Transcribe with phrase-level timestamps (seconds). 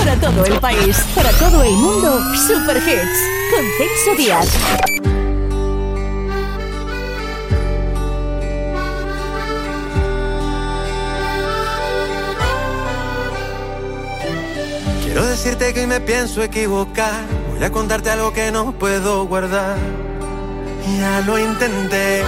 [0.00, 3.18] Para todo el país, para todo el mundo, Super Hits
[3.50, 4.48] con Celso Díaz.
[15.04, 17.20] Quiero decirte que hoy me pienso equivocar.
[17.50, 19.76] Voy a contarte algo que no puedo guardar.
[20.98, 22.22] Ya lo intenté,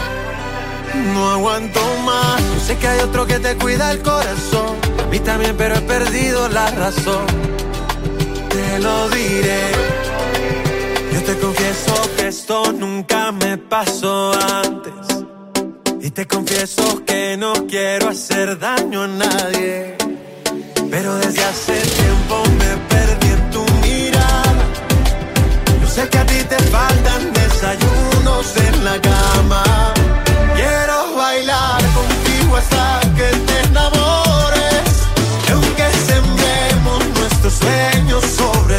[1.14, 2.43] no aguanto más.
[2.66, 4.77] Sé que hay otro que te cuida el corazón.
[5.02, 7.51] A mí también, pero he perdido la razón.
[8.82, 9.63] Lo diré.
[11.13, 14.32] Yo te confieso que esto nunca me pasó
[14.64, 14.93] antes.
[16.00, 19.96] Y te confieso que no quiero hacer daño a nadie.
[20.90, 24.64] Pero desde hace tiempo me perdí en tu mirada.
[25.81, 29.95] Yo sé que a ti te faltan desayunos en la cama.
[30.57, 34.84] Quiero bailar contigo hasta que te enamores.
[35.53, 38.72] Aunque sembremos nuestros sueños sobre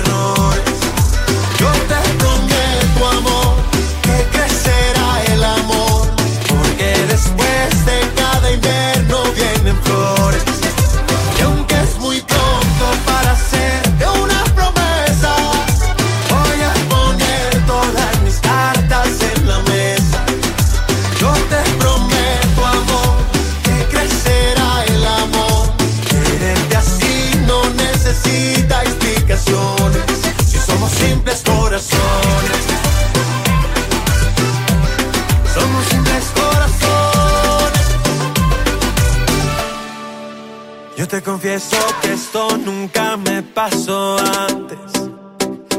[41.54, 44.18] confieso que esto nunca me pasó
[44.50, 44.80] antes.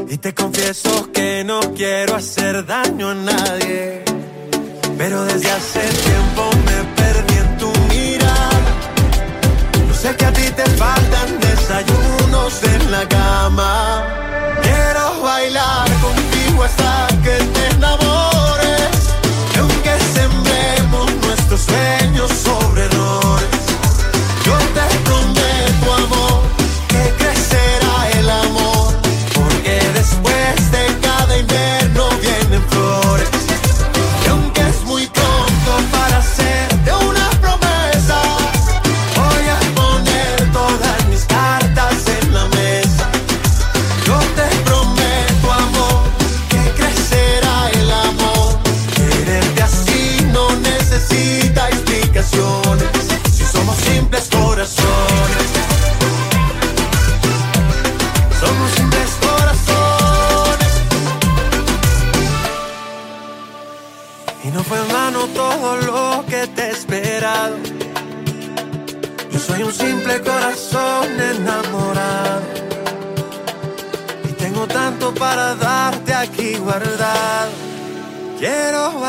[0.07, 4.05] Y te confieso que no quiero hacer daño a nadie.
[4.97, 8.71] Pero desde hace tiempo me perdí en tu mirada.
[9.85, 14.05] Yo sé que a ti te faltan desayunos en la cama.
[14.61, 18.97] Quiero bailar contigo hasta que te enamores.
[19.53, 22.84] Y aunque sembremos nuestros sueños sobre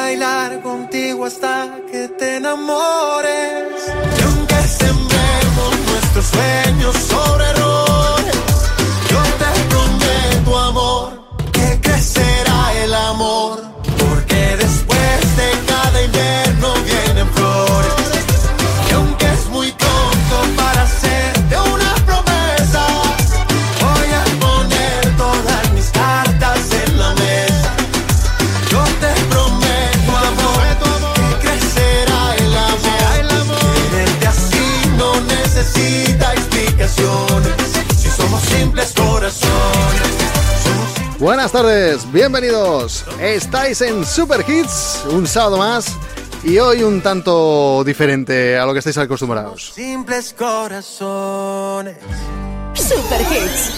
[0.06, 3.81] bailar contigo hasta que te enamores.
[4.19, 7.36] Y aunque sembremos nuestros sueños sobre
[41.62, 43.06] tardes, bienvenidos.
[43.19, 45.87] Estáis en Super Hits, un sábado más
[46.44, 49.72] y hoy un tanto diferente a lo que estáis acostumbrados.
[49.75, 51.97] simples corazones.
[52.75, 53.71] Super Hits.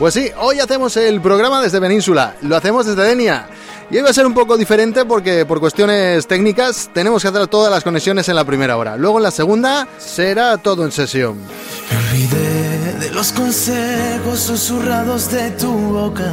[0.00, 3.46] Pues sí, hoy hacemos el programa desde Península, lo hacemos desde Denia.
[3.88, 7.46] Y hoy va a ser un poco diferente porque por cuestiones técnicas tenemos que hacer
[7.46, 8.96] todas las conexiones en la primera hora.
[8.96, 11.38] Luego en la segunda será todo en sesión.
[11.38, 16.32] Me olvidé de los consejos susurrados de tu boca,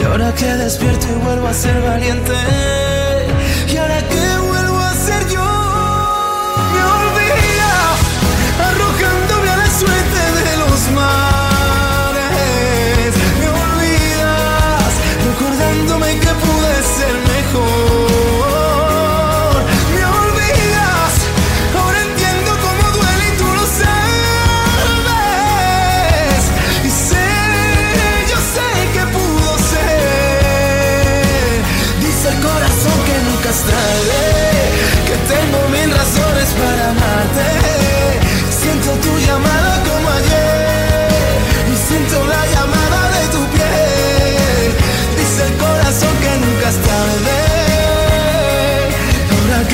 [0.00, 2.32] Y ahora que despierto y vuelvo a ser valiente,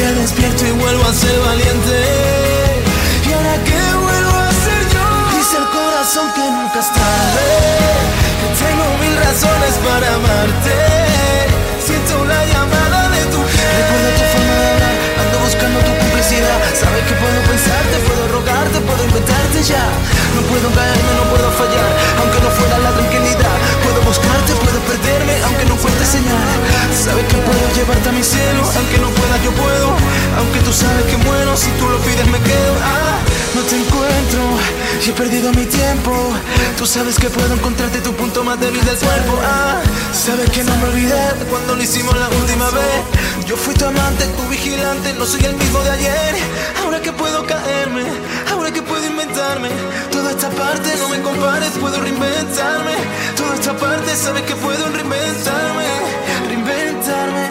[0.01, 1.97] que despierto y vuelvo a ser valiente.
[3.29, 5.07] Y ahora que vuelvo a ser yo.
[5.37, 6.89] Dice el corazón que nunca es.
[8.41, 10.77] Que tengo mil razones para amarte.
[11.85, 13.73] Siento la llamada de tu piel.
[13.77, 16.59] Recuerda tu forma de hablar, ando buscando tu complicidad.
[16.81, 19.85] Sabes que puedo pensarte, puedo rogarte, puedo inventarte ya.
[20.33, 23.57] No puedo caerme, no puedo fallar, aunque no fuera la tranquilidad.
[23.85, 24.53] Puedo buscarte,
[25.61, 26.49] aunque no fuerte señal.
[26.93, 29.89] Sabes que puedo llevarte a mi cielo, aunque no pueda, yo puedo.
[30.39, 32.75] Aunque tú sabes que muero, si tú lo pides me quedo.
[32.83, 33.19] Ah,
[33.55, 34.41] no te encuentro
[35.05, 36.13] y he perdido mi tiempo.
[36.79, 39.39] Tú sabes que puedo encontrarte tu punto más débil del cuerpo.
[39.45, 39.81] Ah,
[40.13, 41.21] sabes que no me olvidé
[41.51, 43.47] cuando lo hicimos la última vez.
[43.47, 46.37] Yo fui tu amante, tu vigilante, no soy el mismo de ayer.
[46.83, 48.05] Ahora que puedo caerme,
[50.11, 52.93] Toda esta parte no me compares, puedo reinventarme.
[53.35, 55.87] Toda esta parte sabes que puedo reinventarme,
[56.47, 57.49] reinventarme.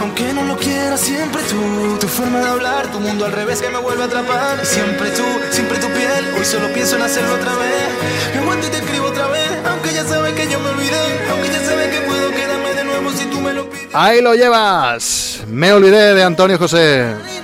[0.00, 1.98] Aunque no lo quiera, siempre tú.
[1.98, 4.64] Tu forma de hablar, tu mundo al revés que me vuelve a atrapar.
[4.64, 6.32] Siempre tú, siempre tu piel.
[6.38, 7.88] Hoy solo pienso en hacerlo otra vez.
[8.32, 9.50] Me aguanto y te escribo otra vez.
[9.68, 11.28] Aunque ya sabes que yo me olvidé.
[11.28, 13.88] Aunque ya sabes que puedo quedarme de nuevo si tú me lo pides.
[13.92, 15.40] Ahí lo llevas.
[15.48, 17.35] Me olvidé de Antonio José.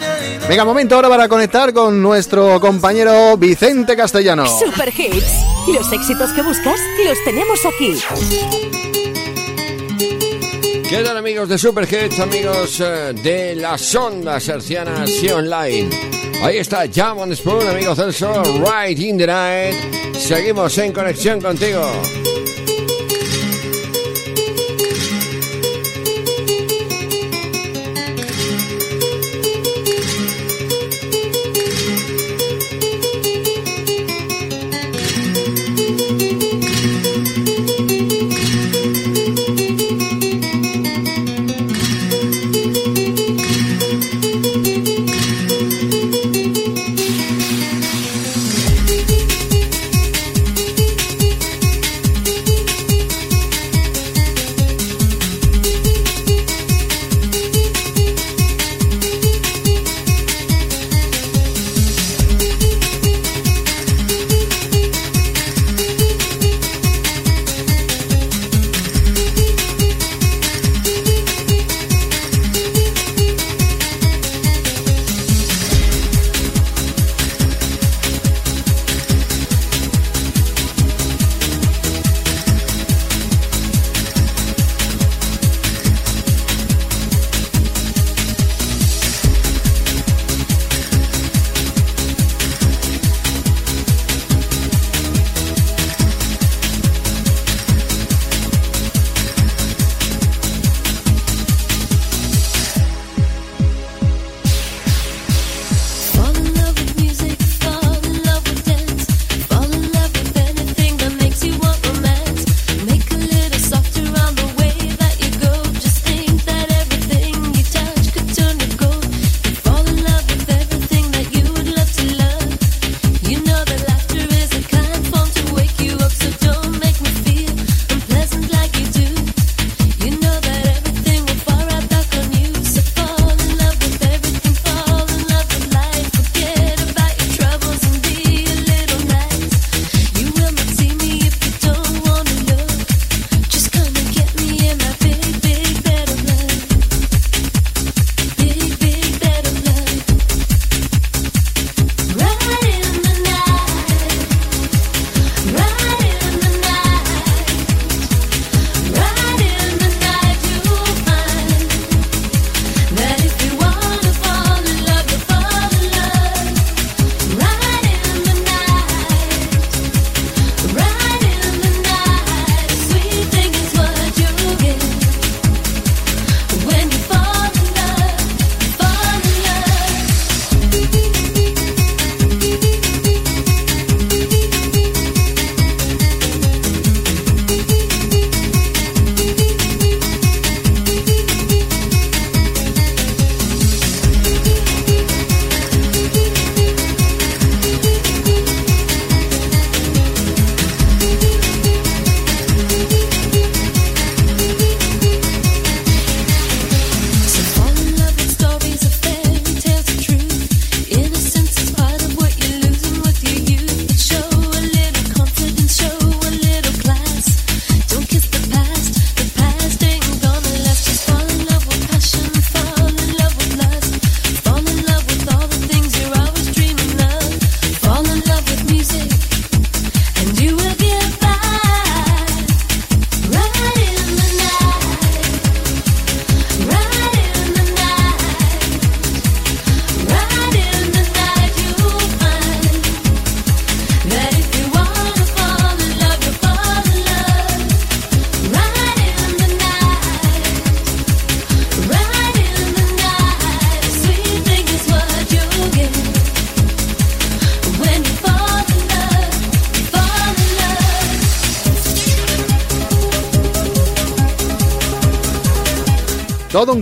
[0.53, 4.45] Venga, momento ahora para conectar con nuestro compañero Vicente Castellano.
[4.47, 5.33] Super Hits.
[5.69, 7.99] Los éxitos que buscas los tenemos aquí.
[10.87, 15.89] ¿Qué tal amigos de Super Hits, amigos eh, de las ondas hercianas y online?
[16.43, 20.15] Ahí está Jam on Spoon, amigo Celso, Right in the Night.
[20.19, 21.91] Seguimos en conexión contigo.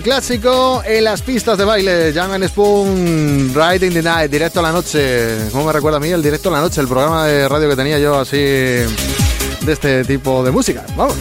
[0.00, 2.12] Un clásico en las pistas de baile.
[2.14, 5.48] Jan Spoon, Riding the Night, directo a la noche.
[5.52, 6.80] ¿Cómo me recuerda a mí el directo a la noche?
[6.80, 8.86] El programa de radio que tenía yo así de
[9.66, 10.86] este tipo de música.
[10.96, 11.16] Vamos,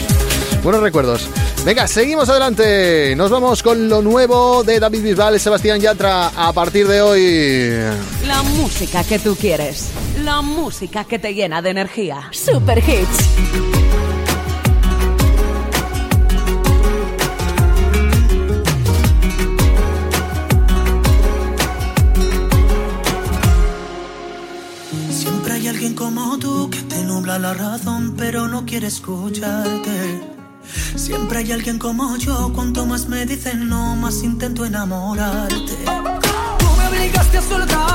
[0.63, 1.27] buenos recuerdos.
[1.65, 3.15] Venga, seguimos adelante.
[3.17, 7.71] Nos vamos con lo nuevo de David Bisbal y Sebastián Yatra a partir de hoy.
[8.27, 9.89] La música que tú quieres.
[10.23, 12.29] La música que te llena de energía.
[12.31, 13.28] Super Hits.
[31.51, 35.55] Alguien como yo, cuanto más me dicen no, más intento enamorarte.
[36.59, 37.88] Tú me obligaste a soltarte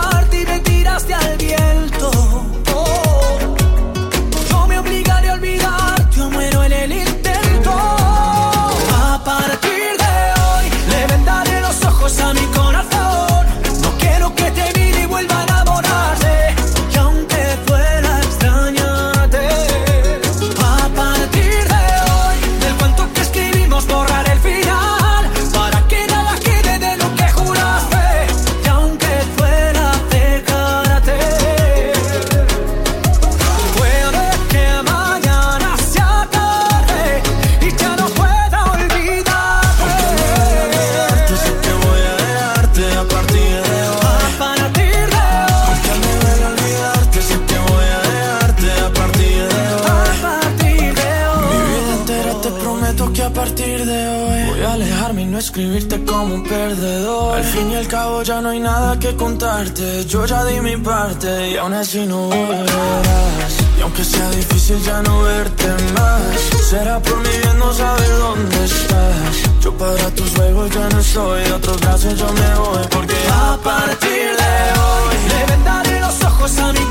[60.03, 63.53] Yo ya di mi parte y aún así no volverás.
[63.79, 66.21] Y aunque sea difícil ya no verte más,
[66.69, 69.61] será por mi bien no saber dónde estás.
[69.61, 72.87] Yo para tus juegos ya no soy, de otros brazos yo me voy.
[72.91, 76.85] Porque a partir de hoy le vendaré los ojos a mi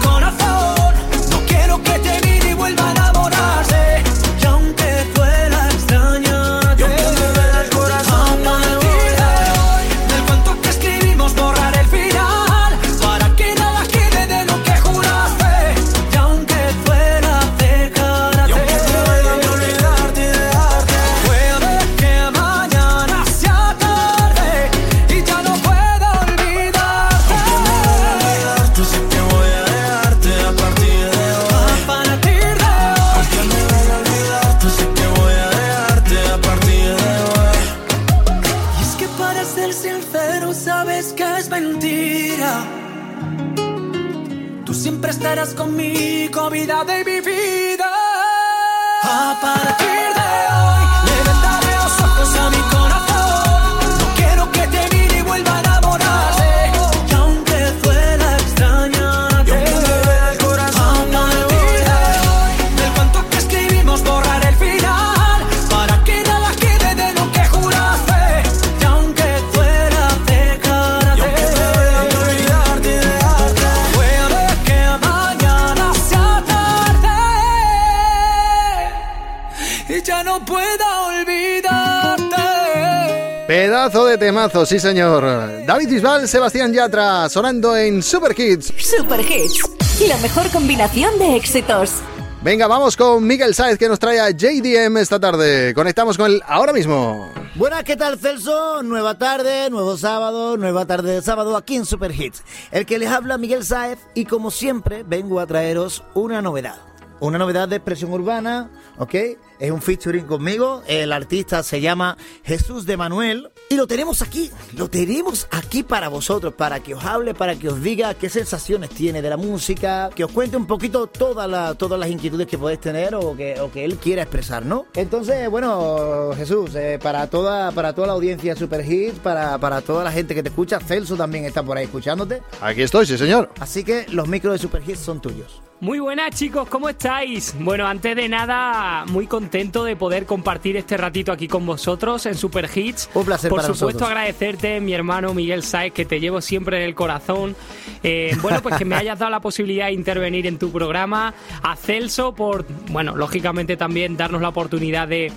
[83.84, 85.26] Pedazo de temazo, sí señor.
[85.66, 88.74] David Bisbal, Sebastián Yatra, sonando en Super Kids.
[88.78, 89.60] Super Hits.
[90.08, 91.96] La mejor combinación de éxitos.
[92.42, 95.74] Venga, vamos con Miguel Saez que nos trae a JDM esta tarde.
[95.74, 97.30] Conectamos con él ahora mismo.
[97.56, 98.84] Buenas, ¿qué tal Celso?
[98.84, 102.42] Nueva tarde, nuevo sábado, nueva tarde de sábado aquí en Super Hits.
[102.72, 106.78] El que les habla Miguel Saez y como siempre vengo a traeros una novedad.
[107.20, 109.16] Una novedad de expresión urbana, ¿ok?
[109.60, 110.84] Es un featuring conmigo.
[110.88, 113.50] El artista se llama Jesús de Manuel.
[113.70, 117.70] Y lo tenemos aquí, lo tenemos aquí para vosotros, para que os hable, para que
[117.70, 121.74] os diga qué sensaciones tiene de la música, que os cuente un poquito toda la-
[121.74, 124.86] todas las inquietudes que podéis tener o que, o que él quiera expresar, ¿no?
[124.94, 130.04] Entonces, bueno, Jesús, eh, para, toda, para toda la audiencia Super Hits, para, para toda
[130.04, 132.44] la gente que te escucha, Celso también está por ahí escuchándote.
[132.62, 133.50] Aquí estoy, sí señor.
[133.60, 135.64] Así que los micros de Super Hits son tuyos.
[135.84, 137.54] Muy buenas chicos, ¿cómo estáis?
[137.60, 142.36] Bueno, antes de nada, muy contento de poder compartir este ratito aquí con vosotros en
[142.36, 143.10] Super Hits.
[143.14, 144.10] Un placer Por para supuesto, nosotros.
[144.10, 147.58] agradecerte, mi hermano Miguel Saez, que te llevo siempre en el corazón.
[148.02, 151.34] Eh, bueno, pues que me hayas dado la posibilidad de intervenir en tu programa.
[151.62, 155.34] A Celso por, bueno, lógicamente también darnos la oportunidad de,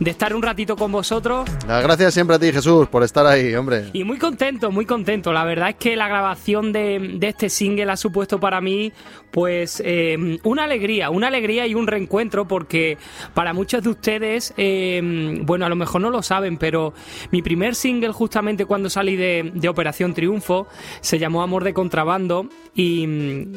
[0.00, 1.48] de estar un ratito con vosotros.
[1.68, 3.90] Las gracias siempre a ti, Jesús, por estar ahí, hombre.
[3.92, 5.32] Y muy contento, muy contento.
[5.32, 8.92] La verdad es que la grabación de, de este single ha supuesto para mí,
[9.30, 12.98] pues, eh, una alegría, una alegría y un reencuentro, porque
[13.34, 15.00] para muchos de ustedes, eh,
[15.42, 16.94] bueno, a lo mejor no lo saben, pero
[17.30, 20.66] mi primer single, justamente cuando salí de, de Operación Triunfo,
[21.00, 22.48] se llamó Amor de Contrabando.
[22.74, 23.06] Y,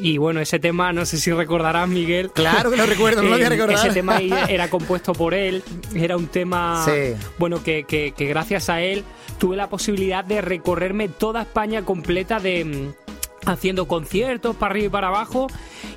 [0.00, 2.30] y bueno, ese tema, no sé si recordarás, Miguel.
[2.30, 3.74] Claro que lo recuerdo, no lo voy a Eh, recordar.
[3.86, 5.62] Ese tema era compuesto por él,
[5.94, 7.14] era un tema, Sí.
[7.38, 9.02] bueno, que, que- que gracias a él
[9.38, 12.90] tuve la posibilidad de recorrerme toda España completa de
[13.48, 15.46] haciendo conciertos para arriba y para abajo.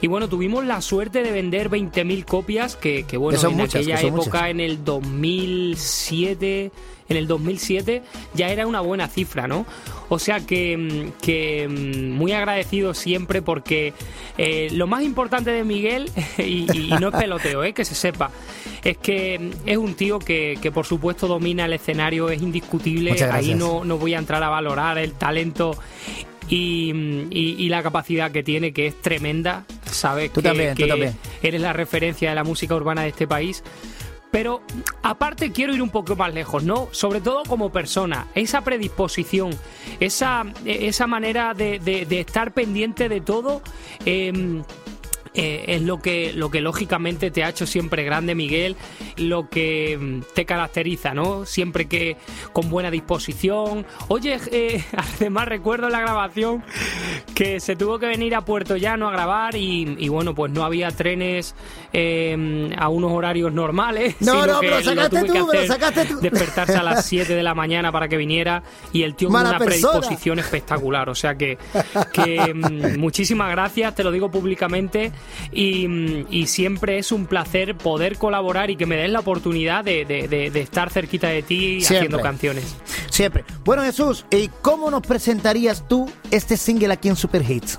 [0.01, 3.75] Y bueno tuvimos la suerte de vender 20.000 copias que, que bueno Que en muchas,
[3.75, 4.49] aquella época muchas.
[4.49, 6.71] en el 2007
[7.11, 9.65] en el 2007 ya era una buena cifra no
[10.09, 13.93] o sea que, que mm, muy agradecido siempre porque
[14.37, 18.31] eh, lo más importante de Miguel y, y no es peloteo eh, que se sepa
[18.83, 23.11] es que mm, es un tío que, que por supuesto domina el escenario es indiscutible
[23.25, 25.77] ahí no, no voy a entrar a valorar el talento
[26.51, 26.91] y,
[27.31, 29.65] y- y la capacidad que tiene, que es tremenda.
[29.85, 31.15] Sabes Tú que, también, tú también.
[31.41, 33.63] eres la referencia de la música urbana de este país.
[34.31, 34.61] Pero
[35.03, 36.87] aparte quiero ir un poco más lejos, ¿no?
[36.91, 39.51] Sobre todo como persona, esa predisposición,
[39.99, 43.61] esa, esa manera de, de- de estar pendiente de todo.
[44.05, 44.63] em,
[45.33, 48.75] eh, es lo que, lo que lógicamente te ha hecho siempre grande, Miguel,
[49.17, 51.45] lo que mm, te caracteriza, ¿no?
[51.45, 52.17] Siempre que
[52.51, 53.85] con buena disposición.
[54.09, 54.83] Oye, eh,
[55.17, 56.63] además recuerdo la grabación
[57.33, 60.63] que se tuvo que venir a Puerto Llano a grabar y, y bueno, pues no
[60.63, 61.55] había trenes
[61.93, 64.15] eh, a unos horarios normales.
[64.19, 66.19] No, no, pero lo sacaste tú, pero sacaste tú.
[66.21, 69.57] Despertarse a las 7 de la mañana para que viniera y el tío con una
[69.57, 69.91] persona.
[69.91, 71.09] predisposición espectacular.
[71.09, 71.57] O sea que,
[72.13, 75.11] que mm, muchísimas gracias, te lo digo públicamente.
[75.51, 79.83] Y, mm, y siempre es un placer poder colaborar y que me des la oportunidad
[79.83, 81.97] de, de- de- de estar cerquita de ti Siempre.
[81.97, 82.75] haciendo canciones.
[83.09, 83.43] Siempre.
[83.63, 87.77] Bueno, Jesús, ¿y cómo nos presentarías tú este single aquí en Super Hits?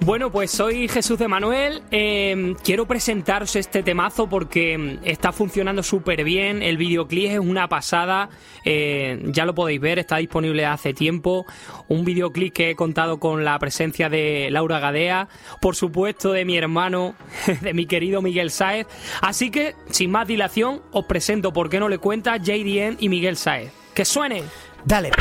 [0.00, 1.82] Bueno, pues soy Jesús de Manuel.
[1.90, 6.62] eh, quiero presentaros este temazo porque mm, está funcionando súper bien.
[6.62, 8.28] El videoclip es una pasada.
[8.66, 11.46] eh, ya lo podéis ver, está disponible hace tiempo.
[11.88, 15.28] Un videoclip que he contado con la presencia de Laura Gadea,
[15.62, 17.14] por supuesto de mi hermano,
[17.62, 18.86] de mi querido Miguel Saez.
[19.22, 23.36] Así que, sin más dilación, os presento por qué no le cuenta JDN y Miguel
[23.38, 23.72] Saez.
[23.94, 24.42] ¡Que suene!
[24.84, 25.12] Dale.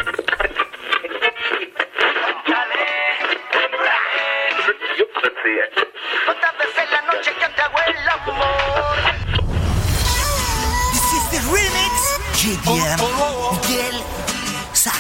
[5.44, 8.96] ¿Cuántas veces la noche que te hago el amor?
[10.94, 11.96] This is the remix.
[12.40, 12.98] GDM.
[13.68, 13.98] Miguel.
[14.72, 14.94] Sa.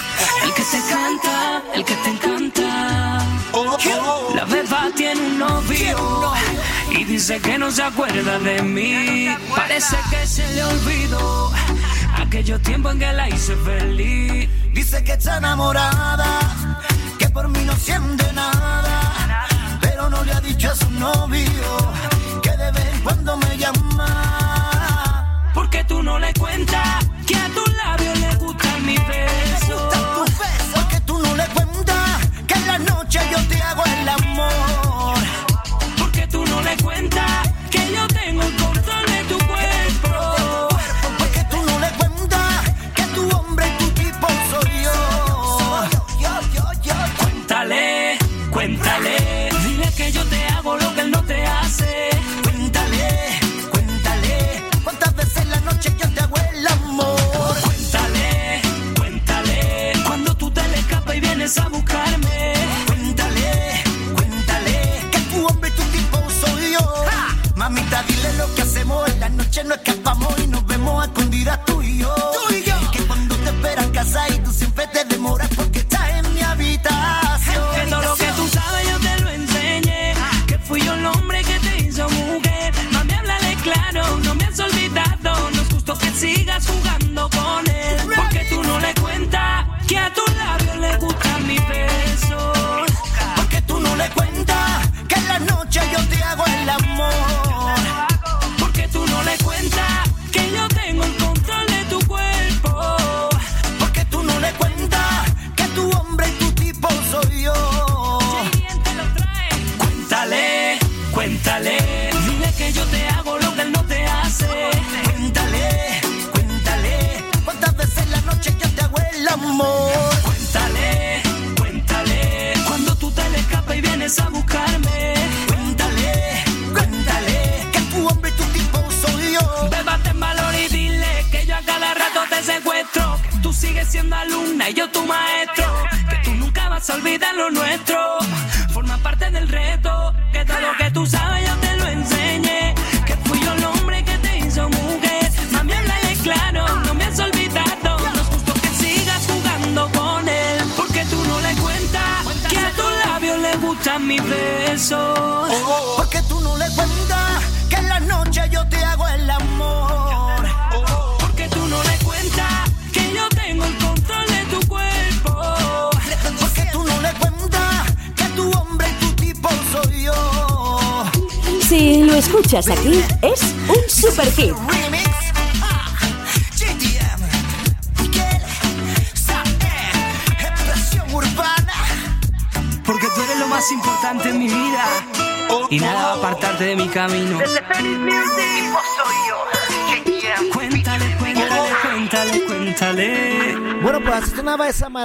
[0.43, 3.19] El que te canta, el que te encanta.
[4.35, 6.33] La beba tiene un novio
[6.91, 9.33] y dice que no se acuerda de mí.
[9.55, 11.53] Parece que se le olvidó
[12.17, 14.49] aquellos tiempos en que la hice feliz.
[14.73, 16.39] Dice que está enamorada,
[17.17, 18.52] que por mí no siente nada,
[20.25, 22.12] le ha dicho a su novio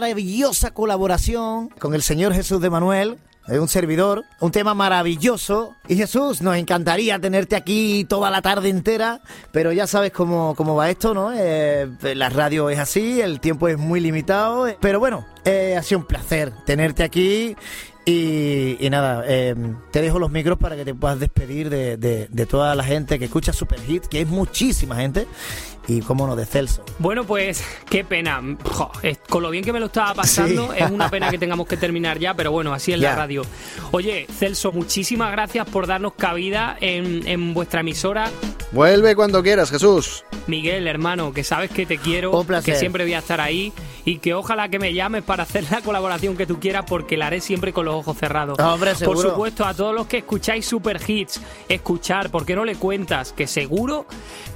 [0.01, 3.19] maravillosa colaboración con el Señor Jesús de Manuel.
[3.49, 5.75] Es un servidor, un tema maravilloso.
[5.89, 10.77] Y Jesús, nos encantaría tenerte aquí toda la tarde entera, pero ya sabes cómo, cómo
[10.77, 11.33] va esto, ¿no?
[11.35, 14.69] Eh, la radio es así, el tiempo es muy limitado.
[14.81, 17.57] Pero bueno, eh, ha sido un placer tenerte aquí.
[18.11, 19.55] Y, y nada, eh,
[19.91, 23.19] te dejo los micros para que te puedas despedir de, de- de toda la gente
[23.19, 25.27] que escucha Super Hit, que es muchísima gente.
[25.87, 26.85] Y cómo no, de Celso.
[26.99, 28.43] Bueno, pues qué pena.
[28.65, 30.79] Jo, es- con lo bien que me lo estaba pasando, Sí.
[30.85, 33.43] es una pena que tengamos que terminar ya, pero bueno, así es la radio.
[33.91, 38.31] Oye, Celso, muchísimas gracias por darnos cabida en, en vuestra emisora.
[38.73, 40.25] Vuelve cuando quieras, Jesús.
[40.47, 42.75] Miguel, hermano, que sabes que te quiero, Un placer.
[42.75, 43.73] que siempre voy a estar ahí
[44.05, 47.29] y que ojalá que me llames para hacer la colaboración que tú quieras porque la
[47.29, 48.59] haré siempre con los ojos cerrados.
[48.59, 52.77] Hombre, Por supuesto, a todos los que escucháis Super Hits, escuchar, ¿por qué no le
[52.77, 53.33] cuentas?
[53.33, 54.07] Que seguro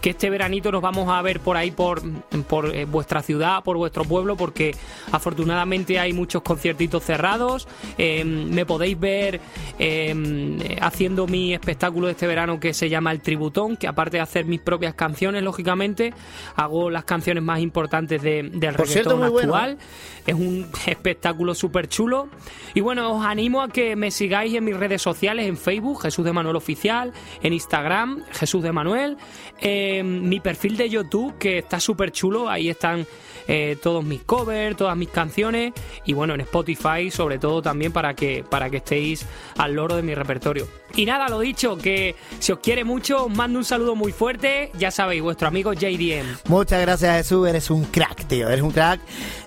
[0.01, 2.03] que este veranito nos vamos a ver por ahí, por,
[2.49, 4.75] por eh, vuestra ciudad, por vuestro pueblo, porque
[5.13, 7.69] afortunadamente hay muchos conciertitos cerrados.
[7.99, 9.41] Eh, me podéis ver
[9.79, 14.23] eh, haciendo mi espectáculo de este verano que se llama El Tributón, que aparte de
[14.23, 16.13] hacer mis propias canciones, lógicamente,
[16.57, 19.79] hago las canciones más importantes de- del Por cierto, bueno, actual.
[20.27, 22.29] Es un espectáculo súper chulo.
[22.75, 26.33] Y bueno, animo a que me sigáis en mis redes sociales, en Facebook, Jesús de
[26.33, 29.17] Manuel Oficial, en Instagram, Jesús de Manuel,
[29.61, 33.07] en mi perfil de YouTube, que está súper chulo, ahí están
[33.49, 35.73] eh, todos mis covers, todas mis canciones,
[36.05, 39.27] y bueno, en Spotify sobre todo también para que, para que estéis
[39.57, 40.67] al loro de mi repertorio.
[40.95, 44.71] Y nada, lo dicho, que si os quiere mucho, os mando un saludo muy fuerte,
[44.79, 46.27] ya sabéis, vuestro amigo JDM.
[46.49, 49.01] Muchas gracias Jesús, eres un crack, tío, eres un crack.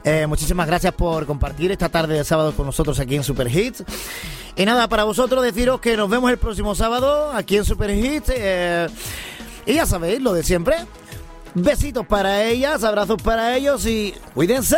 [0.03, 3.83] Eh, muchísimas gracias por compartir esta tarde de sábado con nosotros aquí en Super Hits.
[4.55, 8.31] Y nada, para vosotros deciros que nos vemos el próximo sábado aquí en Super Hits.
[8.35, 8.87] eh,
[9.67, 10.75] y ya sabéis, lo de siempre.
[11.55, 14.77] Besitos para ellas, abrazos para ellos y cuídense.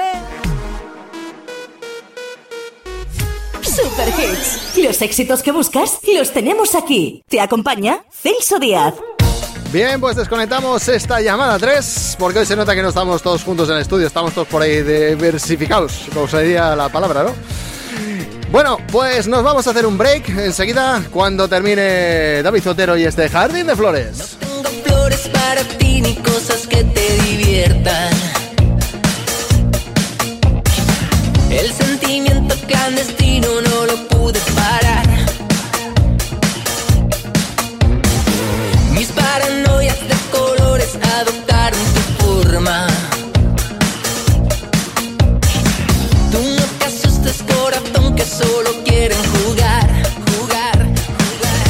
[3.64, 4.78] Super Hits.
[4.78, 7.24] Los éxitos que buscas los tenemos aquí.
[7.28, 8.94] Te acompaña Celso Díaz.
[9.74, 13.68] Bien, pues desconectamos esta llamada 3, porque hoy se nota que no estamos todos juntos
[13.70, 17.34] en el estudio, estamos todos por ahí diversificados, como sería la palabra, ¿no?
[18.52, 23.30] Bueno, pues nos vamos a hacer un break enseguida cuando termine David Zotero y este
[23.30, 24.38] Jardín de Flores.
[24.40, 28.14] tengo flores para ti ni cosas que te diviertan.
[31.52, 35.08] El sentimiento clandestino no lo pude parar.
[38.94, 42.97] Mis paranoias de colores adoptaron tu forma.
[48.38, 49.88] Solo quieren jugar,
[50.30, 50.78] jugar,
[51.18, 51.68] jugar.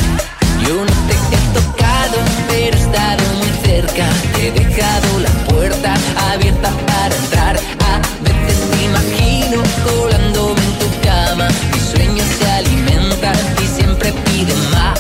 [0.68, 2.18] Yo no te he tocado,
[2.50, 4.06] pero he estado muy cerca.
[4.34, 5.94] Te he dejado la puerta
[6.32, 7.56] abierta para entrar.
[7.56, 11.48] A veces me imagino colándome en tu cama.
[11.74, 15.00] Mis sueños se alimentan y siempre piden más.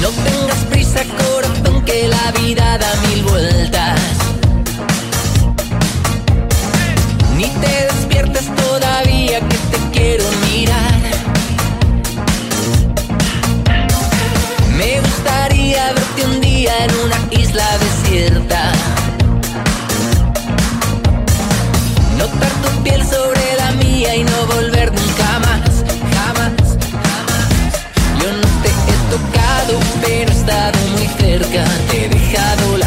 [0.00, 4.01] No tengas prisa, corazón, que la vida da mil vueltas.
[22.92, 26.52] Piel sobre la mía y no volver nunca más, jamás,
[26.90, 27.48] jamás.
[28.20, 31.64] Yo no te he tocado, pero he estado muy cerca.
[31.90, 32.81] Te he dejado la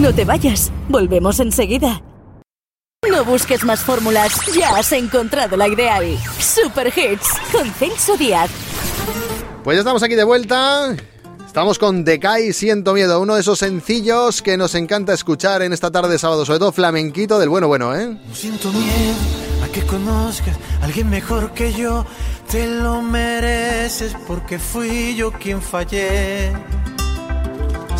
[0.00, 2.02] No te vayas, volvemos enseguida.
[3.08, 6.18] No busques más fórmulas, ya has encontrado la ideal.
[6.40, 8.50] Super Hits con Celso Díaz.
[9.62, 10.96] Pues ya estamos aquí de vuelta.
[11.46, 15.92] Estamos con Decay Siento Miedo, uno de esos sencillos que nos encanta escuchar en esta
[15.92, 18.08] tarde de sábado, sobre todo flamenquito del bueno bueno, ¿eh?
[18.08, 19.14] No siento miedo
[19.62, 22.04] a que conozcas a alguien mejor que yo.
[22.50, 26.52] Te lo mereces porque fui yo quien fallé.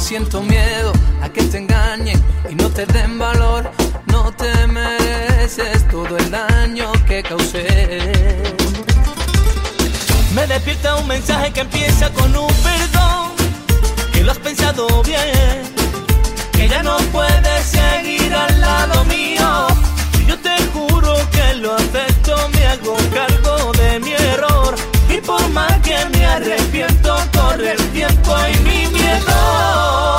[0.05, 3.71] Siento miedo a que te engañen y no te den valor.
[4.09, 8.13] No te mereces todo el daño que causé.
[10.35, 13.33] Me despierta un mensaje que empieza con un perdón,
[14.13, 15.63] que lo has pensado bien,
[16.53, 19.69] que ya no puedes seguir al lado mío.
[20.21, 23.54] Y yo te juro que lo acepto, me hago cargo
[25.25, 30.14] por más que me arrepiento, corre el tiempo y mi miedo.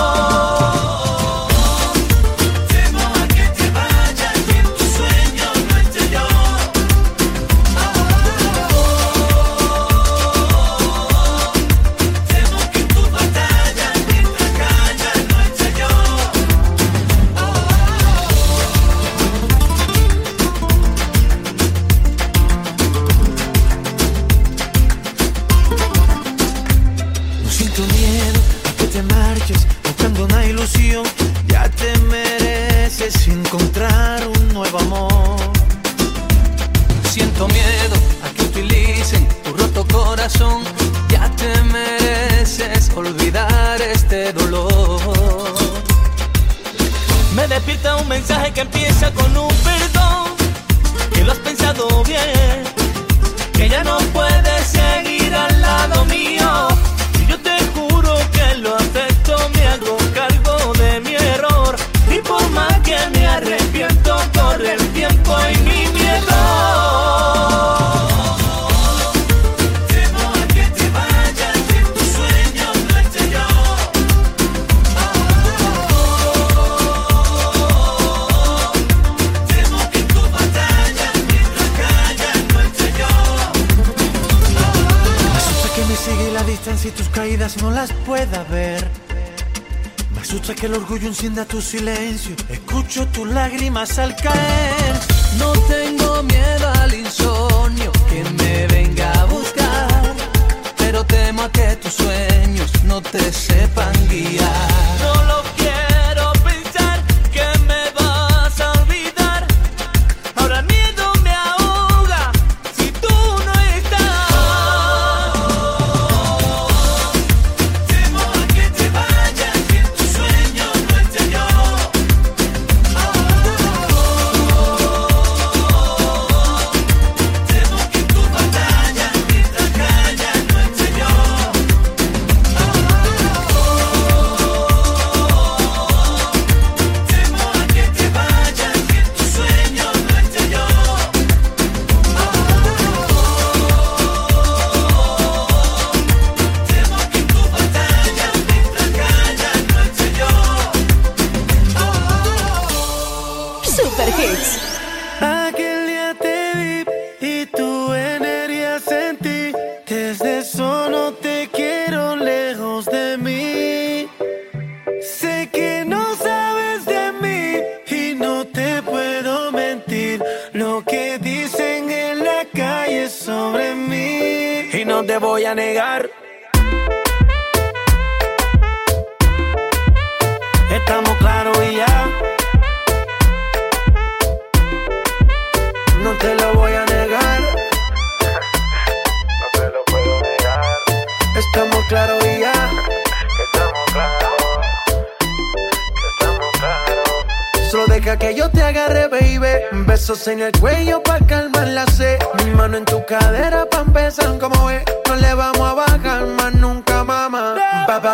[91.56, 91.95] Tu silencio.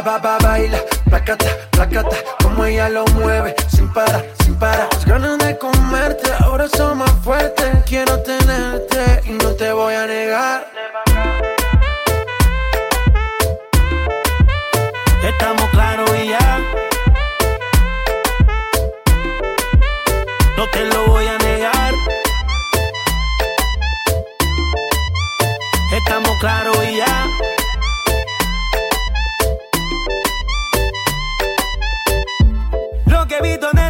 [0.01, 0.79] Ba, ba, ba, ba, baila.
[1.09, 2.17] Placata, placata.
[2.41, 3.53] Como ella lo mueve.
[3.67, 4.89] Sin parar, sin parar.
[4.91, 6.31] Las ganas de comerte.
[6.39, 7.67] Ahora son más fuertes.
[7.85, 10.65] Quiero tenerte y no te voy a negar.
[15.21, 16.59] Estamos claros y ya.
[20.57, 21.93] No te lo voy a negar.
[25.93, 27.50] Estamos claros y ya.
[33.41, 33.80] baby, don't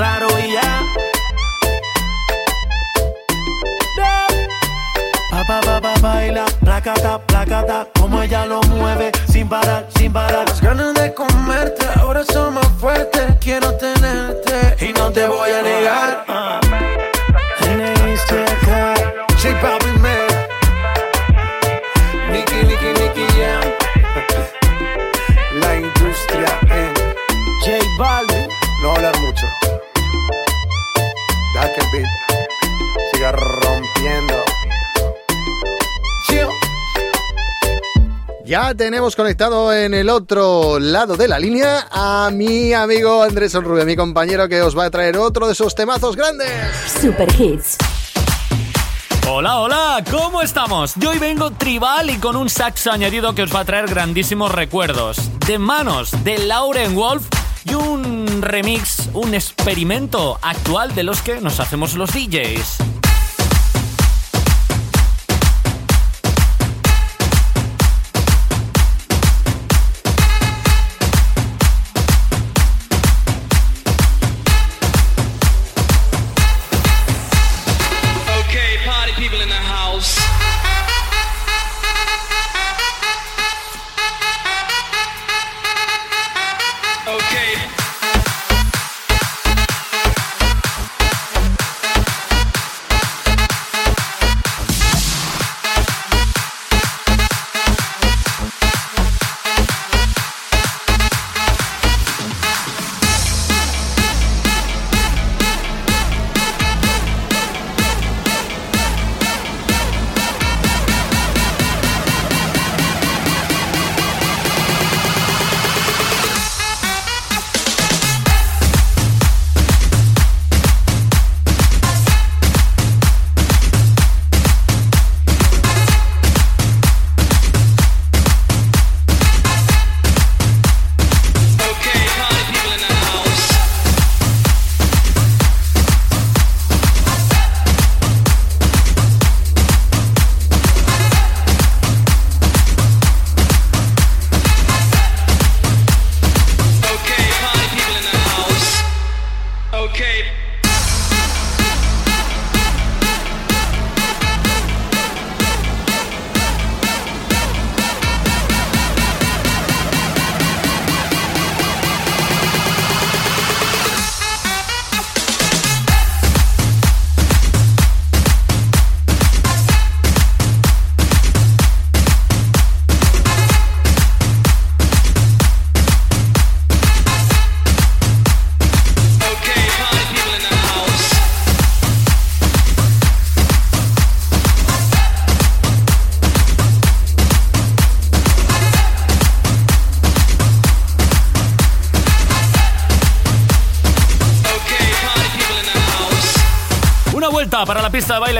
[0.00, 0.82] Claros y ya.
[5.30, 10.48] Pa, pa, pa, pa, baila, placata, placata, como ella lo mueve, sin parar, sin parar.
[10.48, 13.36] Las ganas de comerte, ahora son más fuertes.
[13.42, 16.24] Quiero tenerte y no te voy a negar.
[16.28, 16.89] N.I.C.K.
[38.50, 43.86] Ya tenemos conectado en el otro lado de la línea a mi amigo Andrés Rubio,
[43.86, 46.50] mi compañero que os va a traer otro de esos temazos grandes.
[47.00, 47.78] Super Hits.
[49.28, 50.94] Hola, hola, ¿cómo estamos?
[50.96, 54.50] Yo hoy vengo tribal y con un saxo añadido que os va a traer grandísimos
[54.50, 55.30] recuerdos.
[55.46, 57.28] De manos de Lauren Wolf
[57.64, 62.89] y un remix, un experimento actual de los que nos hacemos los DJs.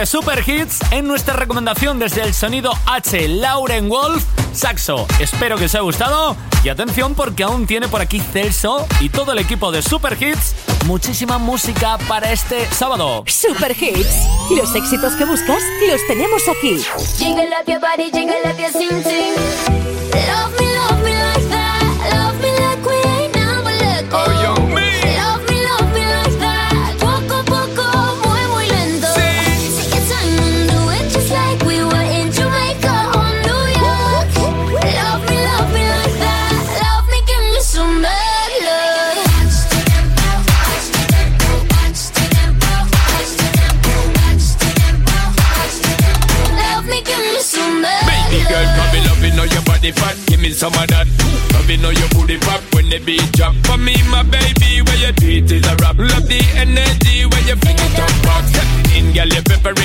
[0.07, 5.07] Super Hits en nuestra recomendación desde el sonido H Lauren Wolf Saxo.
[5.19, 9.33] Espero que os haya gustado y atención porque aún tiene por aquí Celso y todo
[9.33, 10.55] el equipo de Super Hits
[10.87, 13.25] muchísima música para este sábado.
[13.27, 14.27] Super Hits.
[14.57, 16.83] Los éxitos que buscas los tenemos aquí.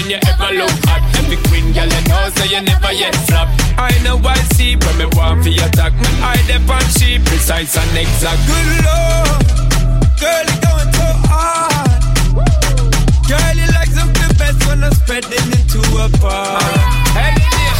[0.10, 1.02] You you ever look hot.
[1.18, 3.50] Every queen, girl, you know, so you never yet flop.
[3.78, 5.94] I know I see when me want for your attack.
[5.94, 8.40] Me eye dep on she precise and exact.
[8.46, 9.42] Good lord,
[10.22, 12.02] girl, you going so hard.
[13.26, 16.62] Girl, you like something best when I'm spreading it to a bar.
[17.18, 17.78] Hey, yeah.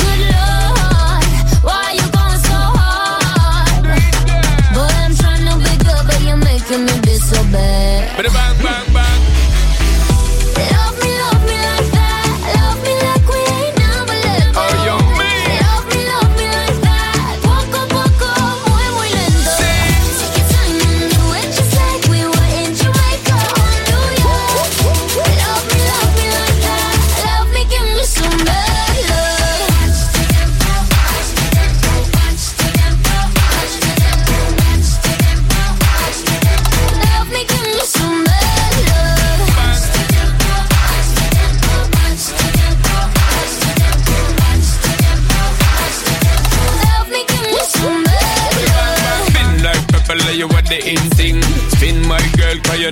[0.00, 1.24] Good lord,
[1.60, 3.84] why you going so hard?
[4.72, 8.16] Boy, I'm trying to be good, but you're making me be so bad.
[8.16, 9.05] Bada bang, bang, bang.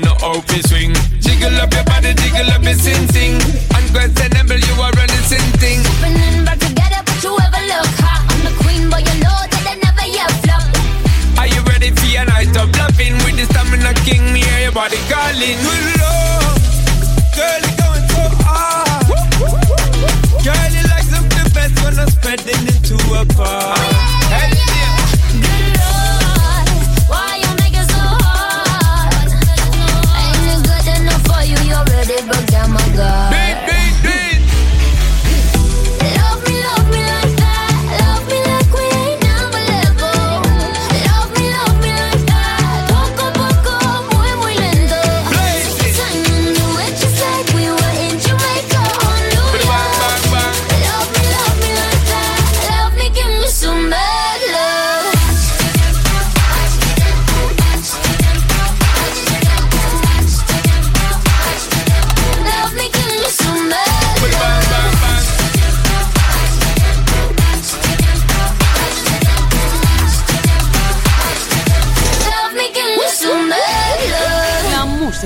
[0.05, 0.93] No open swing.
[1.20, 3.37] Jiggle up your body, jiggle up your sing sing.
[3.75, 5.81] Unquestionable, you are running sin thing.
[5.83, 8.20] Happening back together, but you ever look hot.
[8.31, 10.64] I'm the queen, but you know that I never yet flop.
[11.39, 13.14] Are you ready for your night of loving?
[13.25, 15.59] With the stamina king, me hear your body calling.
[16.01, 16.59] Love,
[17.37, 19.07] girl, you're going so hard.
[20.43, 24.04] Girl, you like the best when I'm spreading it to a bar.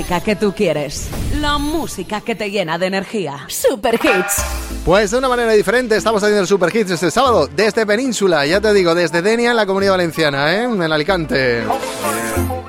[0.08, 1.08] Que tú quieres.
[1.40, 3.40] La música que te llena de energía.
[3.46, 4.42] Super Hits.
[4.84, 8.60] Pues de una manera diferente estamos haciendo el Super Hits este sábado desde Península, ya
[8.60, 10.62] te digo, desde Denia en la Comunidad Valenciana, ¿eh?
[10.64, 11.62] en Alicante.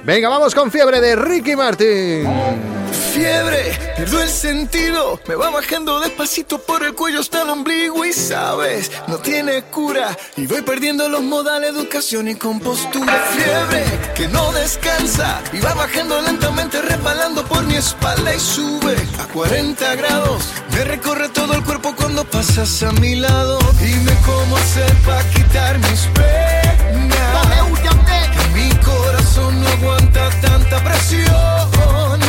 [0.04, 2.79] Venga, vamos con fiebre de Ricky Martin.
[3.14, 8.14] Fiebre, pierdo el sentido, me va bajando despacito por el cuello hasta el ombligo y
[8.14, 13.14] sabes, no tiene cura y voy perdiendo los modales, educación y compostura.
[13.36, 13.84] Fiebre
[14.16, 19.96] que no descansa y va bajando lentamente resbalando por mi espalda y sube a 40
[19.96, 20.44] grados.
[20.72, 23.60] Me recorre todo el cuerpo cuando pasas a mi lado.
[23.80, 26.50] Dime cómo hacer para quitar mis penas.
[28.54, 32.29] Mi corazón no aguanta tanta presión.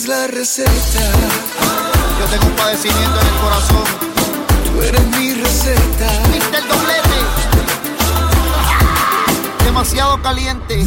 [0.00, 1.00] tienes la receta.
[2.18, 3.84] Yo tengo un padecimiento en el corazón.
[4.64, 6.06] Tú eres mi receta.
[6.32, 7.18] ¿Viste el doblete?
[9.64, 10.84] Demasiado caliente.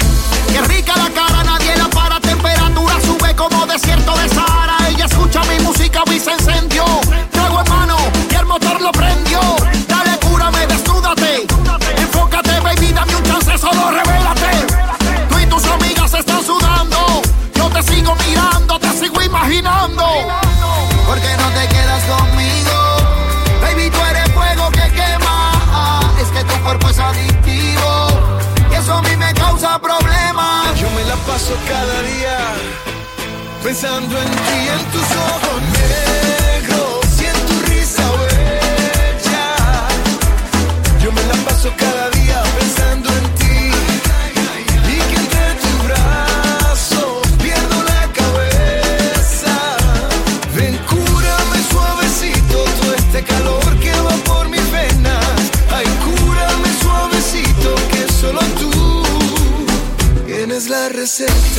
[0.48, 2.20] Qué rica la cara, nadie la para.
[2.20, 4.78] Temperatura sube como desierto de Sahara.
[4.90, 6.86] Ella escucha mi música y se encendió.
[7.32, 7.98] Trago en mano
[8.30, 9.40] y el motor lo prendió.
[19.54, 20.04] Sigo imaginando.
[21.06, 22.76] ¿Por qué no te quedas conmigo?
[23.62, 26.02] Baby, tú eres fuego que quema.
[26.22, 28.08] Es que tu cuerpo es adictivo.
[28.72, 30.80] Y eso a mí me causa problemas.
[30.80, 32.38] Yo me la paso cada día
[33.64, 35.73] pensando en ti, en tus ojos
[61.16, 61.53] tienes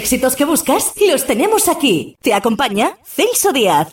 [0.00, 2.16] éxitos que buscas los tenemos aquí.
[2.22, 3.88] Te acompaña Celso Díaz.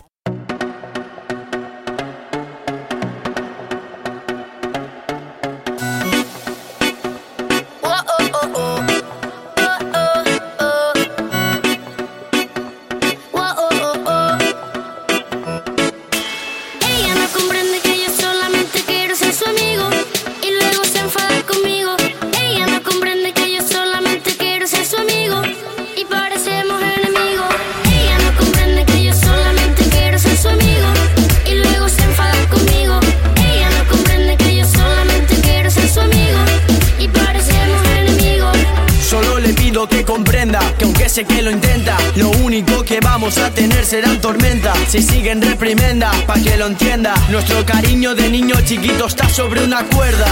[47.29, 50.27] Nuestro cariño de niño chiquito está sobre una cuerda.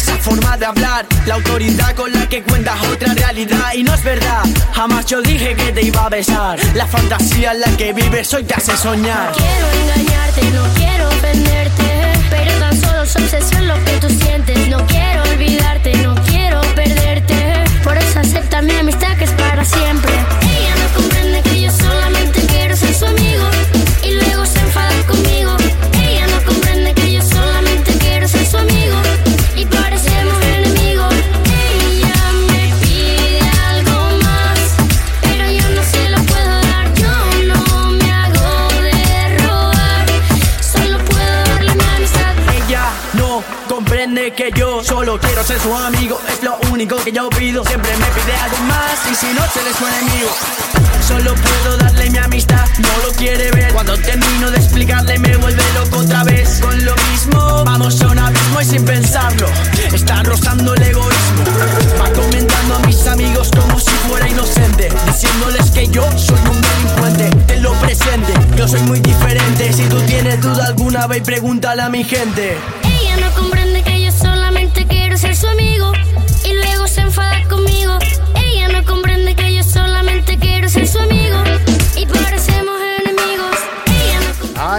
[0.00, 1.06] Esa forma de hablar.
[1.26, 3.72] La autoridad con la que cuentas otra realidad.
[3.74, 4.42] Y no es verdad,
[4.72, 6.58] jamás yo dije que te iba a besar.
[6.74, 9.32] La fantasía en la que vives hoy te hace soñar.
[9.32, 11.86] Quiero engañarte, no quiero ofenderte.
[12.30, 14.68] Pero tan solo es obsesión lo que tú sientes.
[14.68, 17.64] No quiero olvidarte, no quiero perderte.
[17.84, 20.12] Por eso acepta mi amistad que es para siempre.
[20.14, 23.44] Ella no comprende que yo solamente quiero ser su amigo.
[45.10, 46.20] Solo quiero ser su amigo.
[46.28, 47.64] Es lo único que yo pido.
[47.64, 50.30] Siempre me pide algo más y si no se le su enemigo.
[51.06, 53.72] Solo puedo darle mi amistad, no lo quiere ver.
[53.72, 56.60] Cuando termino de explicarle, me vuelve loco otra vez.
[56.60, 59.48] Con lo mismo, vamos a un abismo y sin pensarlo.
[59.92, 61.44] Está rozando el egoísmo.
[62.00, 64.90] Va comentando a mis amigos como si fuera inocente.
[65.06, 67.52] Diciéndoles que yo soy un delincuente.
[67.54, 69.72] En lo presente, yo soy muy diferente.
[69.72, 72.58] Si tú tienes duda alguna, ve y pregúntale a mi gente.
[72.84, 73.69] Ella no comprende
[75.20, 75.92] ser su amigo
[76.46, 77.98] y luego se enfada conmigo.
[78.36, 81.36] Ella no comprende que yo solamente quiero ser su amigo
[81.94, 82.79] y parecemos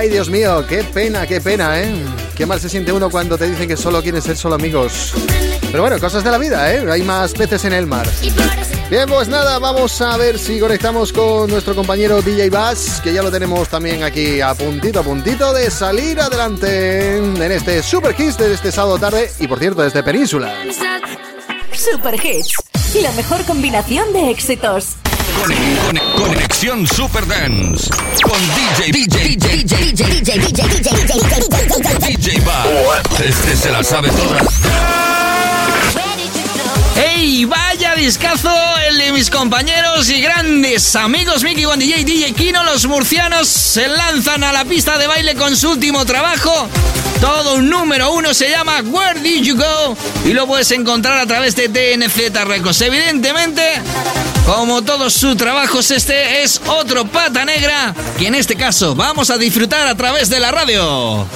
[0.01, 1.93] Ay, Dios mío, qué pena, qué pena, ¿eh?
[2.35, 5.13] Qué mal se siente uno cuando te dicen que solo quieren ser solo amigos.
[5.69, 6.83] Pero bueno, cosas de la vida, ¿eh?
[6.91, 8.07] Hay más peces en el mar.
[8.89, 13.21] Bien, pues nada, vamos a ver si conectamos con nuestro compañero DJ Bass, que ya
[13.21, 18.39] lo tenemos también aquí a puntito, a puntito de salir adelante en este Super Kiss
[18.39, 20.51] de este sábado tarde y por cierto desde Península.
[21.75, 22.55] Super Hits.
[23.03, 24.95] La mejor combinación de éxitos.
[26.15, 27.89] Conexión Super Dance
[28.23, 30.67] con DJ DJ DJ DJ DJ DJ
[32.17, 33.21] DJ Bad.
[33.23, 35.30] Este se la sabe todas.
[37.21, 37.45] ¡Ey!
[37.45, 38.49] Vaya discazo
[38.89, 42.63] el de mis compañeros y grandes amigos Mickey One DJ DJ Kino.
[42.63, 46.67] Los murcianos se lanzan a la pista de baile con su último trabajo.
[47.19, 49.95] Todo un número uno se llama Where Did You Go?
[50.25, 52.81] Y lo puedes encontrar a través de TNZ Records.
[52.81, 53.61] Evidentemente,
[54.47, 59.37] como todos sus trabajos, este es otro pata negra que en este caso vamos a
[59.37, 61.27] disfrutar a través de la radio.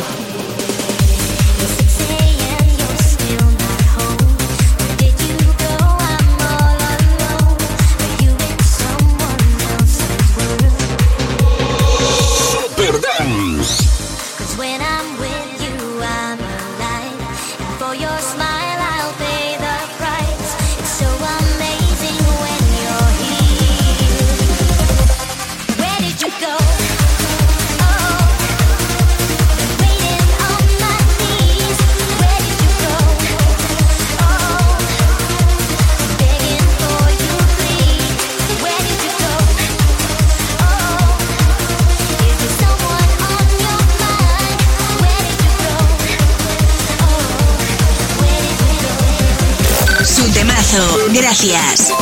[51.43, 51.95] Gracias.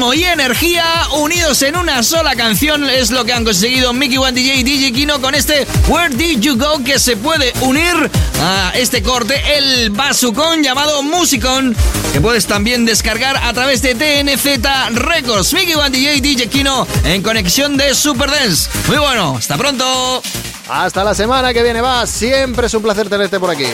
[0.00, 4.56] Y energía unidos en una sola canción es lo que han conseguido Mickey One DJ
[4.56, 9.02] y DJ Kino con este Where Did You Go que se puede unir a este
[9.02, 11.76] corte, el basucón llamado Musicon,
[12.14, 15.52] que puedes también descargar a través de TNZ Records.
[15.52, 18.70] Mickey One DJ y DJ Kino en conexión de Super Dance.
[18.88, 20.22] Muy bueno, hasta pronto.
[20.70, 22.06] Hasta la semana que viene va.
[22.06, 23.66] Siempre es un placer tenerte por aquí.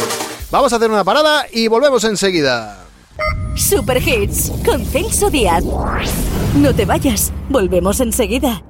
[0.50, 2.85] Vamos a hacer una parada y volvemos enseguida.
[3.56, 5.64] Super Hits con Celso Díaz.
[6.56, 8.62] No te vayas, volvemos enseguida.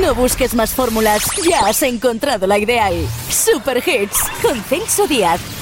[0.00, 2.94] No busques más fórmulas, ya has encontrado la ideal.
[3.28, 5.57] Super Hits con Celso Díaz.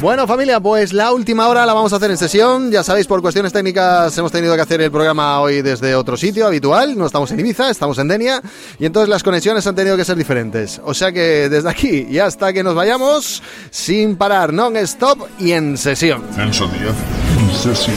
[0.00, 2.70] Bueno familia, pues la última hora la vamos a hacer en sesión.
[2.70, 6.46] Ya sabéis, por cuestiones técnicas hemos tenido que hacer el programa hoy desde otro sitio
[6.46, 6.96] habitual.
[6.96, 8.40] No estamos en Ibiza, estamos en Denia.
[8.78, 10.80] Y entonces las conexiones han tenido que ser diferentes.
[10.84, 15.76] O sea que desde aquí y hasta que nos vayamos, sin parar, non-stop y en
[15.76, 16.22] sesión.
[16.32, 16.94] Celso Díaz,
[17.40, 17.96] en sesión.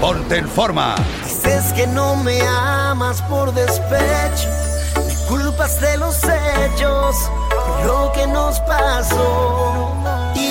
[0.00, 0.94] Ponte en forma.
[1.24, 4.48] Dices que no me amas por despecho,
[4.96, 7.16] me culpas de los hechos,
[7.84, 9.99] lo que nos pasó.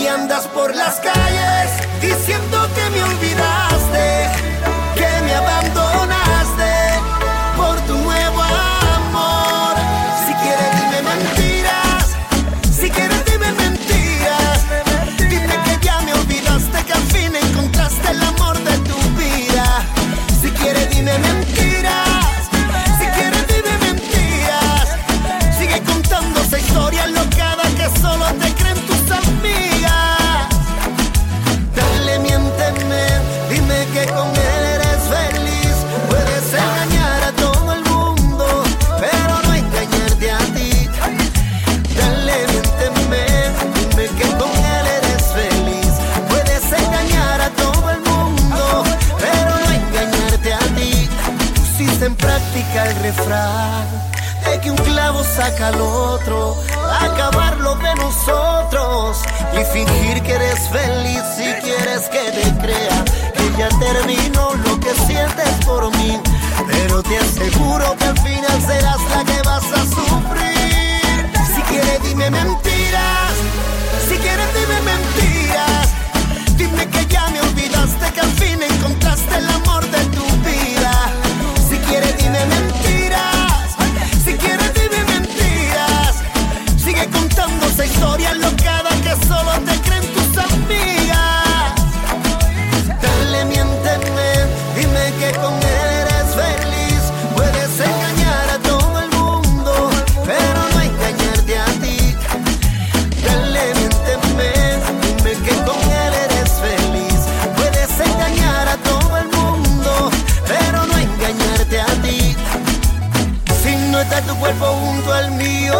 [0.09, 1.69] Andas por las calles
[2.01, 3.58] diciendo que me olvidaste,
[52.75, 53.87] el refrán
[54.45, 56.55] de que un clavo saca al otro,
[57.01, 59.17] acabar lo de nosotros
[59.53, 63.03] y fingir que eres feliz si quieres que te crea
[63.35, 66.19] que ya terminó lo que sientes por mí,
[66.67, 71.31] pero te aseguro que al final serás la que vas a sufrir.
[71.55, 73.33] Si quieres dime mentiras,
[74.07, 75.89] si quieres dime mentiras,
[76.55, 79.68] dime que ya me olvidaste que al fin encontraste el amor
[114.49, 115.75] cuerpo junto al mío.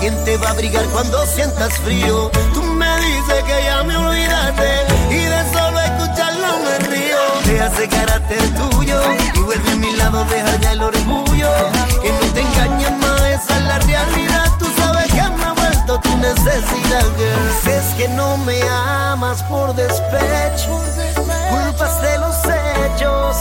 [0.00, 2.30] ¿Quién te va a abrigar cuando sientas frío?
[2.52, 4.70] Tú me dices que ya me olvidaste
[5.10, 7.18] y de solo escucharlo me río.
[7.44, 9.00] Te hace carácter tuyo
[9.34, 11.50] y vuelve a mi lado, deja ya el orgullo.
[12.02, 14.52] Que no te engañes más, esa es la realidad.
[14.58, 17.50] Tú sabes que me ha vuelto tu necesidad, girl.
[17.62, 20.80] Si es que no me amas por despecho,
[21.50, 23.36] culpas de los hechos,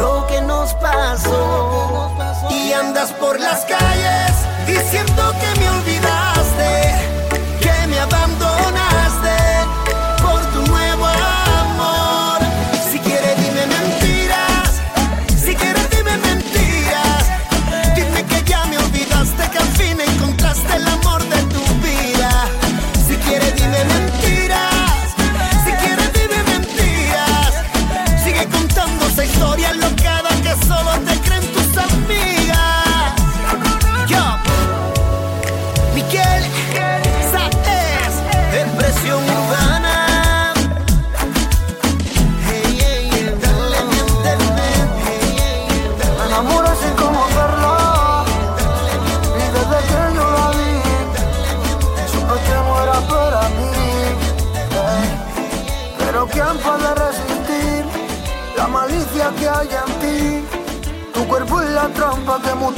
[0.00, 2.08] lo que nos pasó
[2.68, 4.32] y andas por las calles
[4.66, 6.17] diciendo que me olvidaste.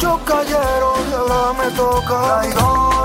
[0.00, 2.40] muchos cayeron y la me toca.
[2.40, 2.99] Ay, no.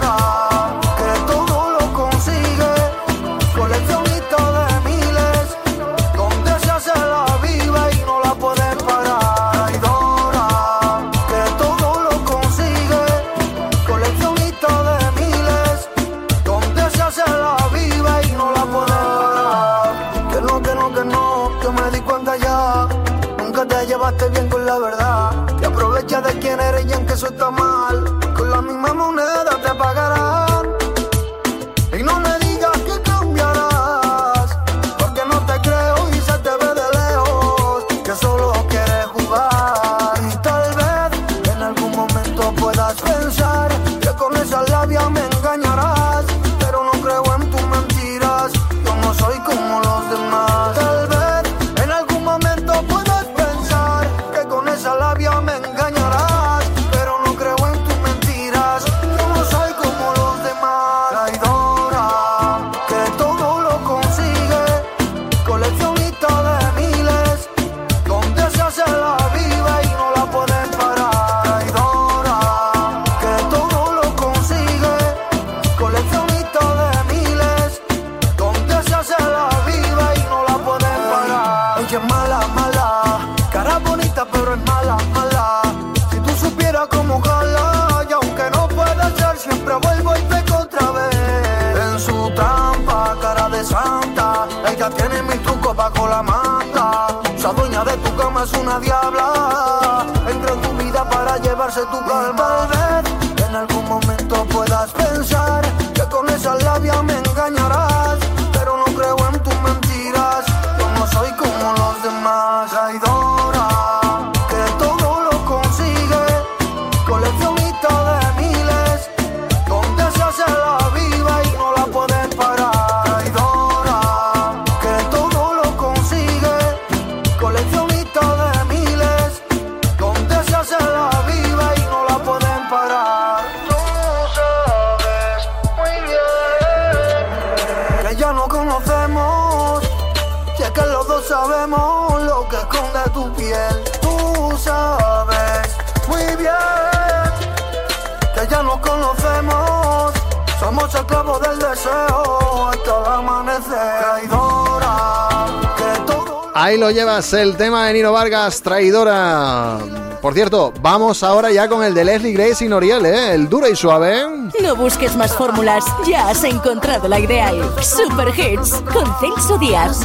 [156.58, 159.78] Ahí lo llevas, el tema de Nino Vargas, traidora.
[160.22, 163.34] Por cierto, vamos ahora ya con el de Leslie Grace y Noriel, ¿eh?
[163.34, 164.26] el duro y suave.
[164.62, 167.62] No busques más fórmulas, ya has encontrado la ideal.
[167.84, 170.00] Super Hits con Celso Díaz.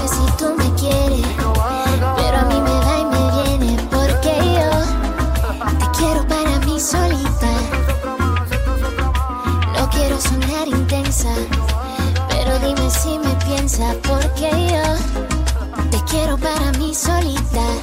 [14.03, 17.80] porque yo te quiero para mí solita.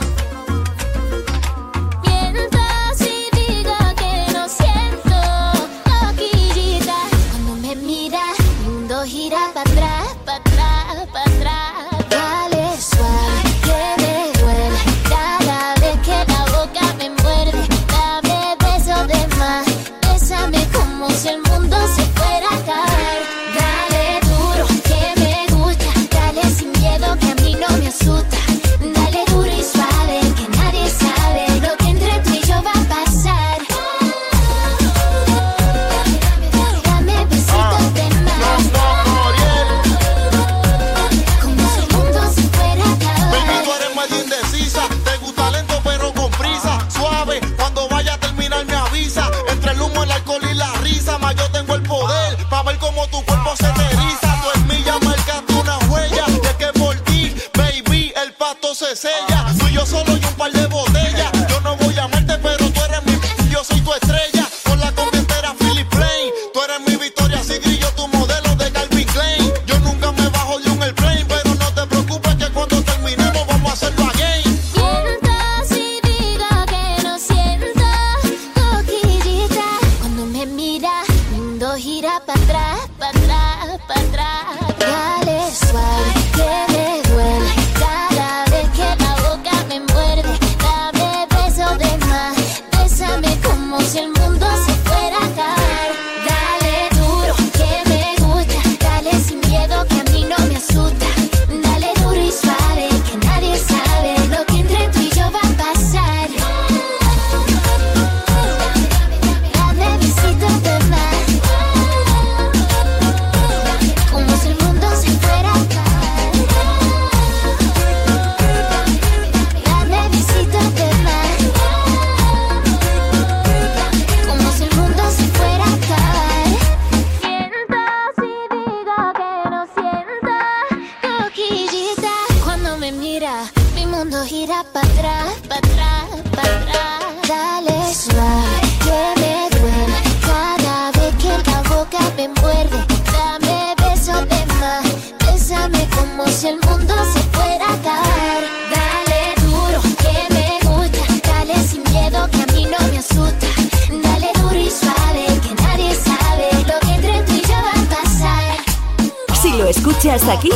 [160.30, 160.50] aquí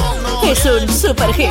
[0.43, 1.49] es un super hit.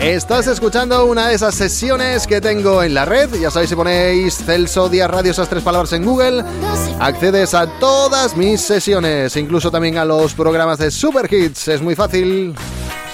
[0.00, 3.32] Estás escuchando una de esas sesiones que tengo en la red.
[3.34, 6.44] Ya sabéis, si ponéis Celso Díaz Radio, esas tres palabras en Google,
[6.98, 11.68] accedes a todas mis sesiones, incluso también a los programas de Super Hits.
[11.68, 12.54] Es muy fácil.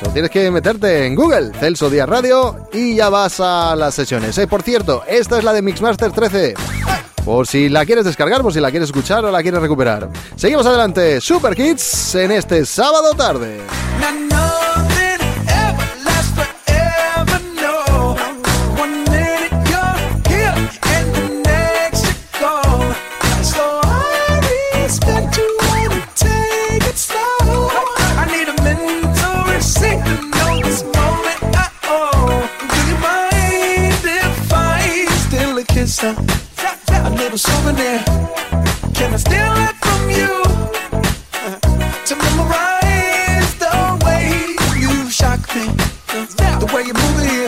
[0.01, 4.39] Solo tienes que meterte en Google, Celso Díaz Radio, y ya vas a las sesiones.
[4.39, 6.55] Eh, por cierto, esta es la de Mixmaster 13
[7.29, 10.09] por si la quieres descargar, por si la quieres escuchar o la quieres recuperar.
[10.35, 13.59] Seguimos adelante, Super Kids, en este sábado tarde.
[37.39, 37.99] a souvenir.
[38.95, 40.33] Can I steal it from you
[42.09, 43.75] to memorize the
[44.05, 44.25] way
[44.83, 45.65] you shock me,
[46.63, 47.48] the way you move it here?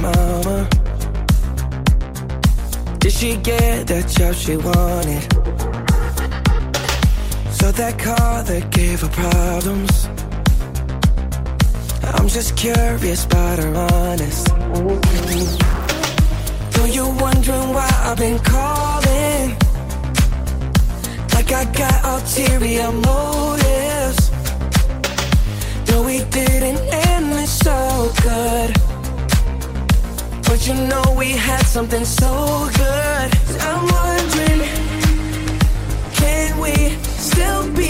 [0.00, 0.68] mama.
[2.98, 5.22] Did she get that job she wanted?
[7.52, 10.08] So that car that gave her problems.
[12.14, 14.48] I'm just curious about her honest.
[16.76, 19.09] Know you're wondering why I've been calling?
[21.50, 24.30] Like I got ulterior motives.
[25.88, 26.78] No, we didn't
[27.08, 28.72] end this so good.
[30.44, 33.30] But you know we had something so good.
[33.66, 34.60] I'm wondering,
[36.14, 37.89] can we still be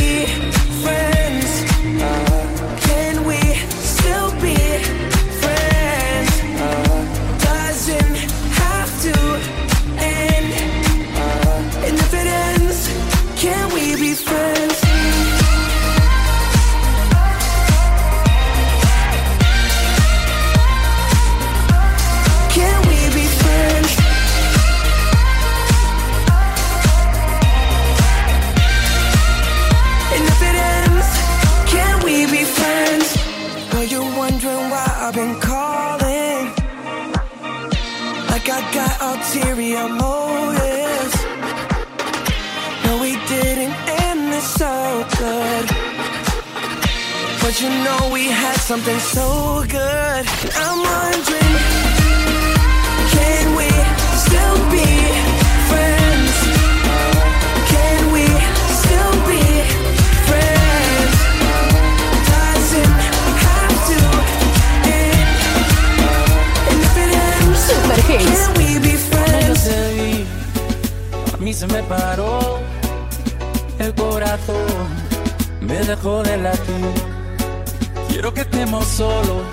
[35.11, 36.45] I've been calling?
[38.31, 41.15] Like I got ulterior motives.
[42.85, 43.75] No, we didn't
[44.07, 45.65] end this so good.
[47.41, 50.23] But you know we had something so good.
[50.55, 51.55] I'm wondering,
[53.11, 53.67] can we
[54.15, 55.30] still be
[67.91, 68.47] ends, Super Hits.
[68.47, 69.63] can we be Cuando friends?
[69.65, 70.25] te vi,
[71.33, 72.59] a mí se me paró
[73.79, 75.11] el corazón.
[75.61, 76.93] me dejó de latir.
[78.09, 79.43] Quiero que estemos solos,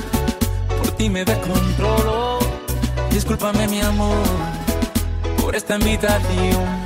[0.79, 2.39] por ti me descontrolo.
[3.11, 4.17] Discúlpame mi amor,
[5.41, 6.78] por esta invitación.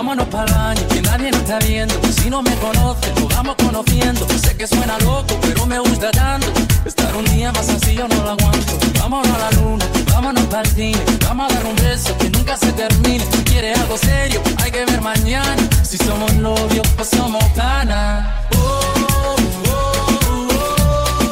[0.00, 1.94] Vámonos para el baño, que nadie nos está viendo.
[2.10, 4.26] Si no me conoce, nos vamos conociendo.
[4.42, 6.46] Sé que suena loco, pero me gusta tanto.
[6.86, 8.78] Estar un día más así yo no lo aguanto.
[8.98, 10.98] Vámonos a la luna, vámonos para el cine.
[11.28, 13.22] Vamos a dar un beso que nunca se termine.
[13.30, 15.68] Si quieres algo serio, hay que ver mañana.
[15.82, 18.26] Si somos novios o somos panas.
[18.56, 19.36] Oh, oh,
[19.68, 21.30] oh.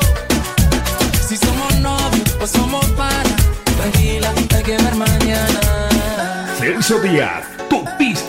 [1.26, 3.32] Si somos novios o somos panas.
[3.78, 5.60] Tranquila, hay que ver mañana.
[6.58, 7.82] Celso Díaz, tu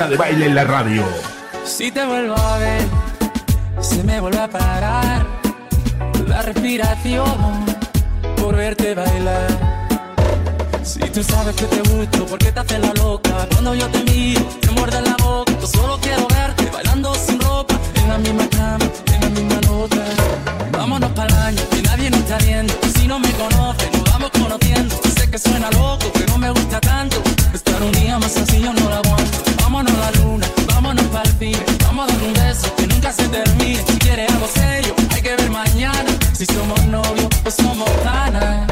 [0.07, 1.03] de baile en la radio.
[1.65, 2.87] Si te vuelvo a ver,
[3.81, 5.25] se me vuelve a parar
[6.25, 7.65] la respiración
[8.37, 9.47] por verte bailar.
[10.83, 13.45] Si tú sabes que te gusto, ¿por qué te haces la loca?
[13.51, 15.51] Cuando yo te miro, te muerde la boca.
[15.59, 20.05] Yo solo quiero verte bailando sin ropa, en la misma cama, en la misma nota.
[20.71, 22.73] Vámonos para el baño, que nadie nos está viendo.
[22.97, 24.95] Si no me conoce, nos vamos conociendo.
[25.17, 27.21] Sé que suena loco, pero me gusta tanto.
[27.53, 29.48] Estar un día más yo no lo aguanto.
[29.71, 31.63] Vámonos a la luna, vámonos para el cine.
[31.83, 33.79] Vamos a dar un beso que nunca se termine.
[33.85, 36.09] Si quieres algo serio, hay que ver mañana.
[36.33, 38.68] Si somos novios o somos panas.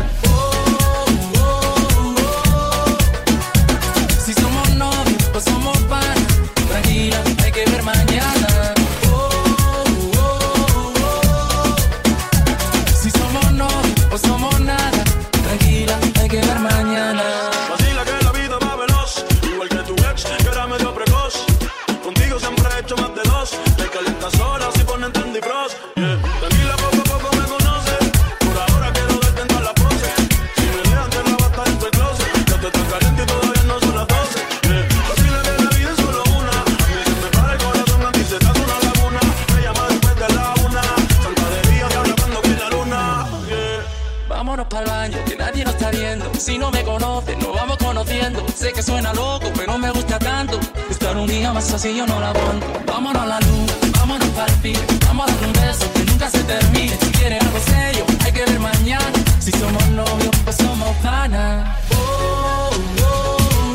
[51.38, 52.66] Día más así yo no la aguanto.
[52.88, 54.80] Vámonos a la luna, vámonos para el cine.
[55.06, 56.98] Vamos a dar un beso que nunca se termine.
[57.00, 59.14] Si quieres algo serio, hay que ver mañana.
[59.40, 61.78] Si somos novios o somos panas.
[61.92, 62.72] Oh,
[63.04, 63.16] oh,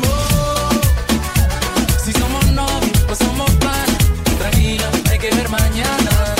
[0.09, 0.71] oh.
[2.03, 3.97] Si somos novios o somos panas.
[4.39, 6.35] Tranquila, hay que ver mañana.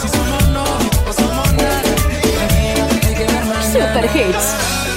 [0.00, 1.82] Si somos novios o somos nada.
[1.82, 3.72] Tranquila, hay que ver mañana.
[3.72, 4.87] Super Hits.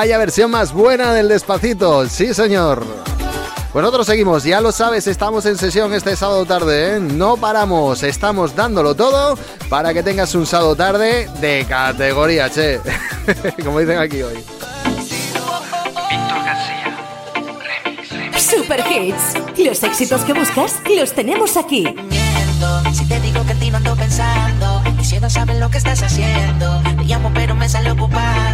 [0.00, 2.86] Vaya versión más buena del despacito, sí señor.
[3.70, 7.00] Pues nosotros seguimos, ya lo sabes, estamos en sesión este sábado tarde, ¿eh?
[7.00, 9.36] no paramos, estamos dándolo todo
[9.68, 12.80] para que tengas un sábado tarde de categoría, che,
[13.62, 14.36] como dicen aquí hoy.
[14.36, 16.96] Víctor García,
[17.84, 18.42] remix, remix.
[18.42, 21.84] Super Hits, los éxitos que buscas los tenemos aquí.
[22.94, 26.02] Si te digo que ti no ando pensando, diciendo si no sabes lo que estás
[26.02, 28.49] haciendo, te llamo pero me sale ocupado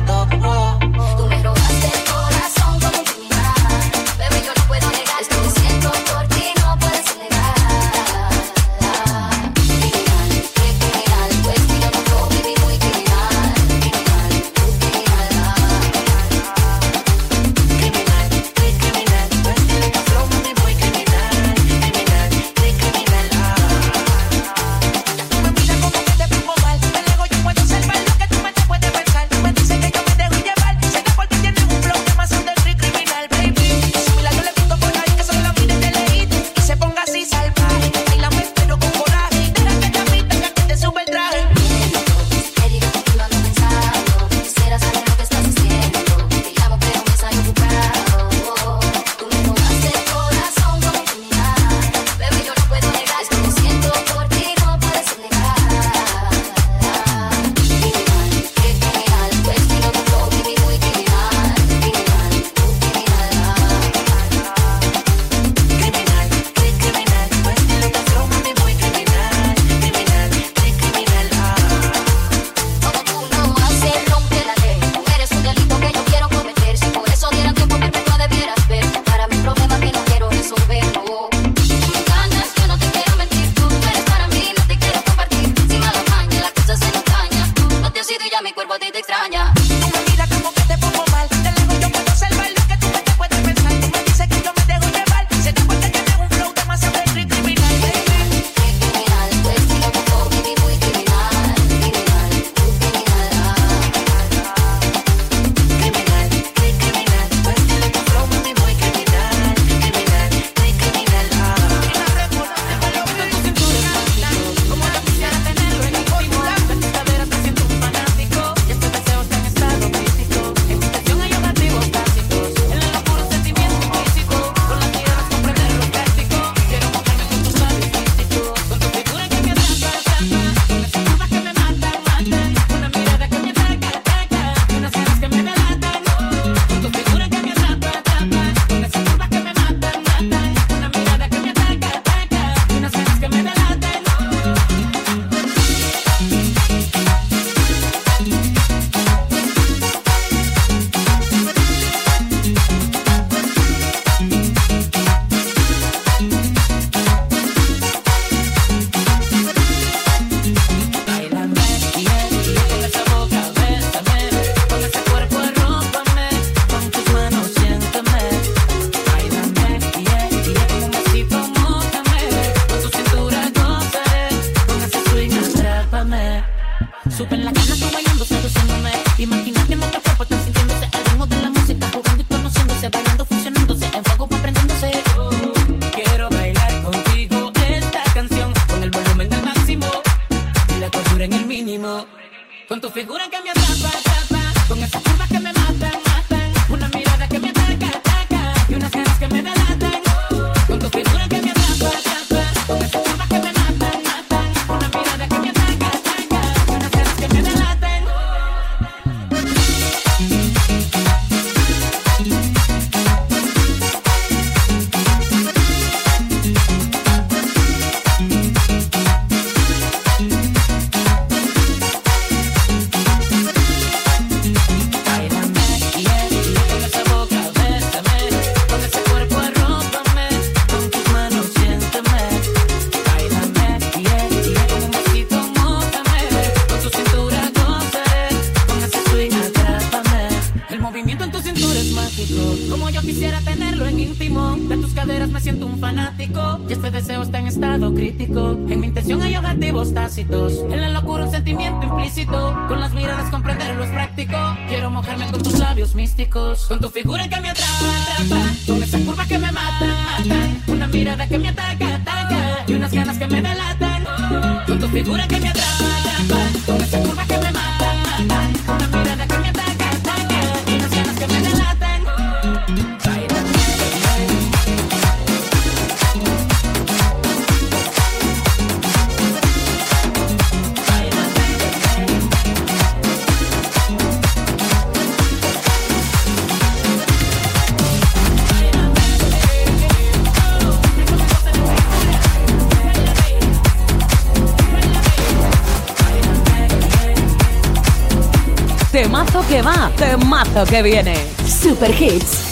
[300.82, 301.14] viene.
[301.44, 302.45] Super Hits.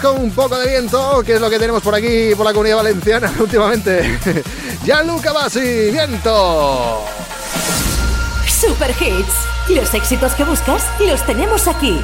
[0.00, 2.76] Con un poco de viento, que es lo que tenemos por aquí, por la comunidad
[2.76, 4.18] valenciana últimamente.
[4.84, 7.02] Gianluca Basi, viento.
[8.46, 9.34] Super Hits.
[9.70, 11.98] Los éxitos que buscas los tenemos aquí.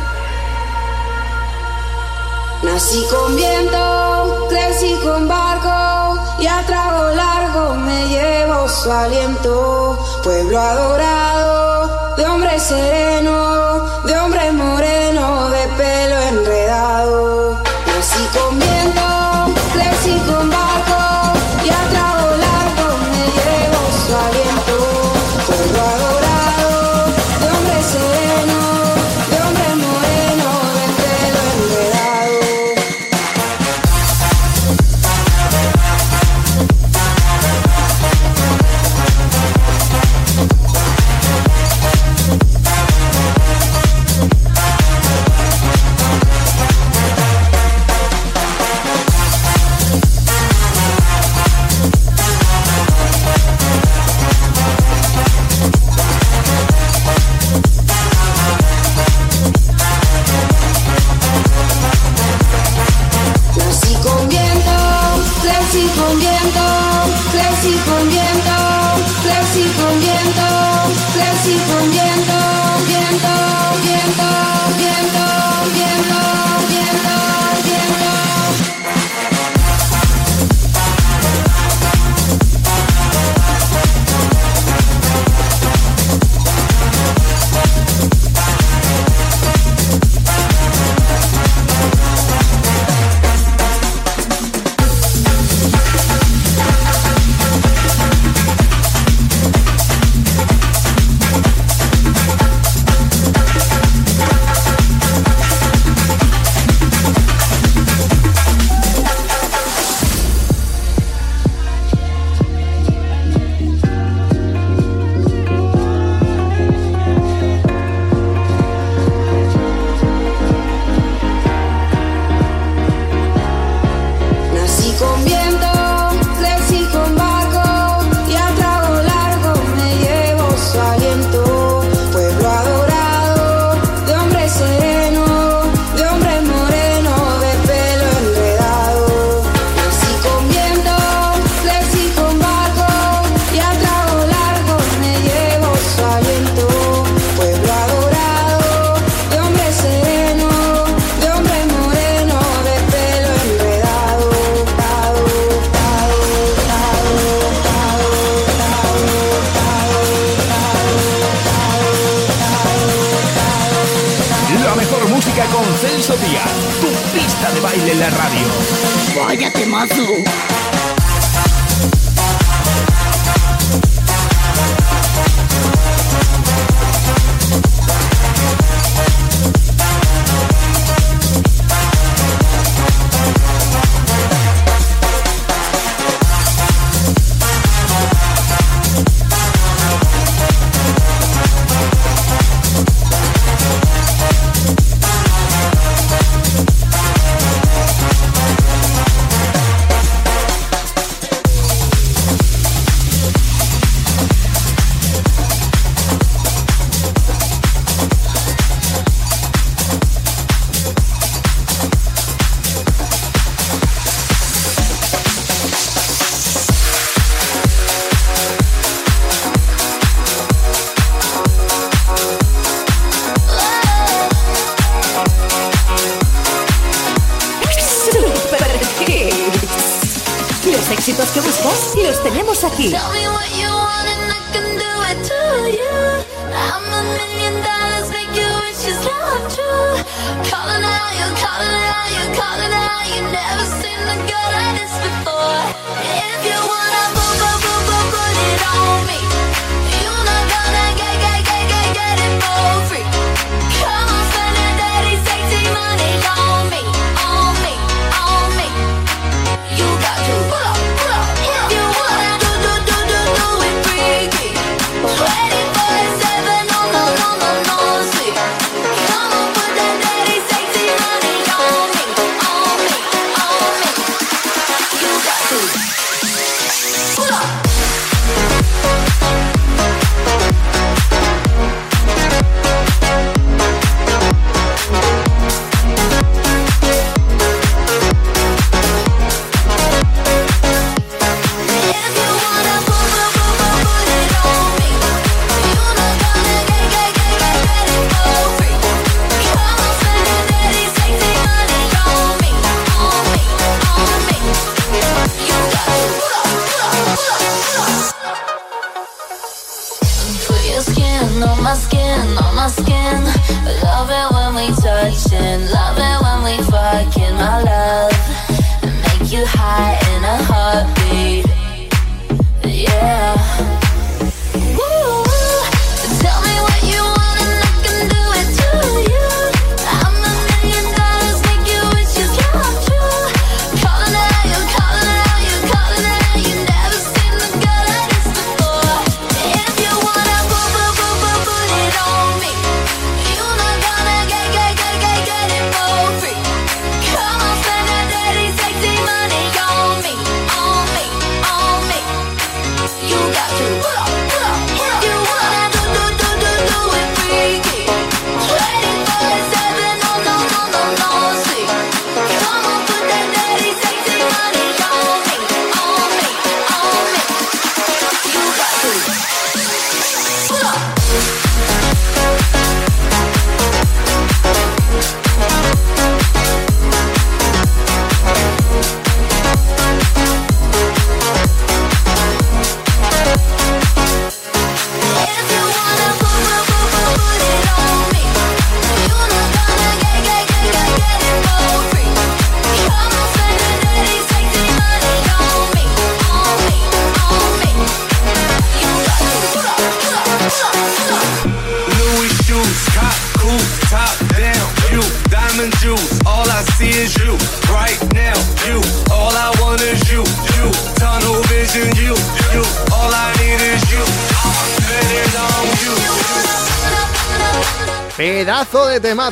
[2.62, 9.98] Nací con viento, crecí con barco y a trago largo me llevo su aliento.
[10.24, 17.31] Pueblo adorado, de hombre sereno, de hombre moreno, de pelo enredado.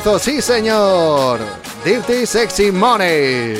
[0.01, 1.39] temazo, sí señor.
[1.83, 3.55] Dirty Sexy Money.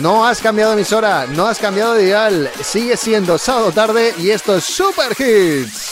[0.00, 2.50] No has cambiado emisora, no has cambiado de dial.
[2.62, 5.90] Sigue siendo sábado tarde y esto es Super Hits.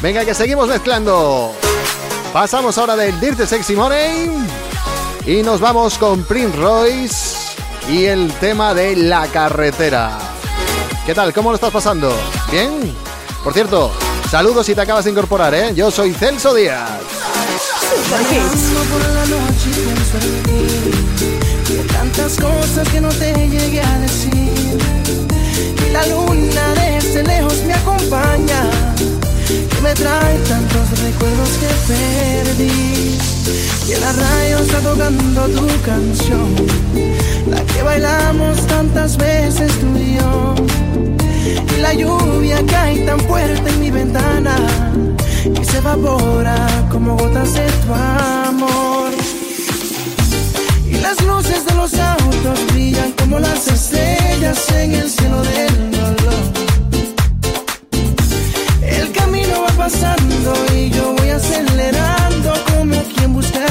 [0.00, 1.52] Venga, que seguimos mezclando.
[2.32, 4.65] Pasamos ahora del Dirty Sexy Money
[5.26, 7.36] y nos vamos con Prince Royce
[7.88, 10.16] y el tema de la carretera.
[11.04, 11.34] ¿Qué tal?
[11.34, 12.16] ¿Cómo lo estás pasando?
[12.52, 12.94] ¿Bien?
[13.42, 13.90] Por cierto,
[14.30, 15.74] saludos si te acabas de incorporar, ¿eh?
[15.74, 16.88] Yo soy Celso Díaz.
[21.92, 24.78] tantas cosas que no te llegué a decir.
[25.92, 28.85] la luna desde lejos me acompaña
[29.46, 33.18] que me trae tantos recuerdos que perdí.
[33.88, 36.54] Y en la radio está tocando tu canción.
[37.48, 40.54] La que bailamos tantas veces tú y yo.
[41.76, 44.56] Y la lluvia cae tan fuerte en mi ventana
[45.44, 49.10] y se evapora como gotas de tu amor.
[50.90, 56.65] Y las luces de los autos brillan como las estrellas en el cielo del dolor.
[59.86, 63.64] Pasando y yo voy acelerando como quien busca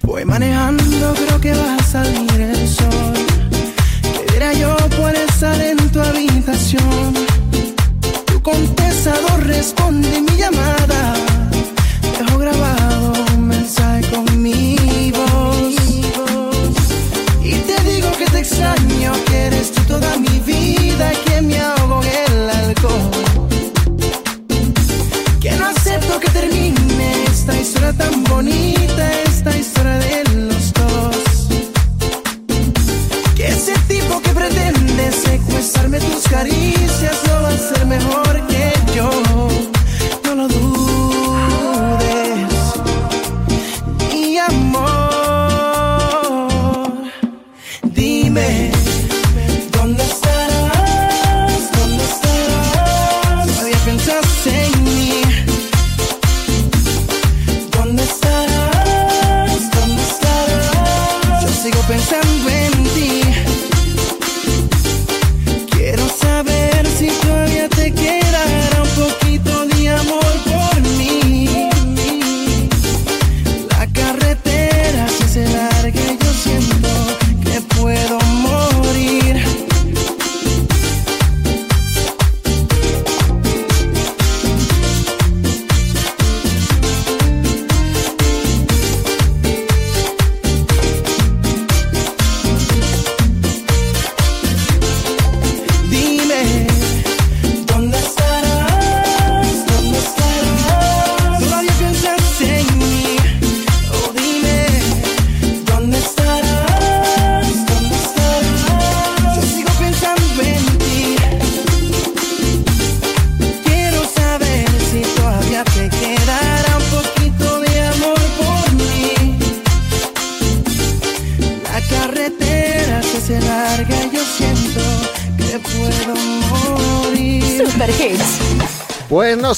[0.00, 3.11] Voy manejando, creo que va a salir el sol.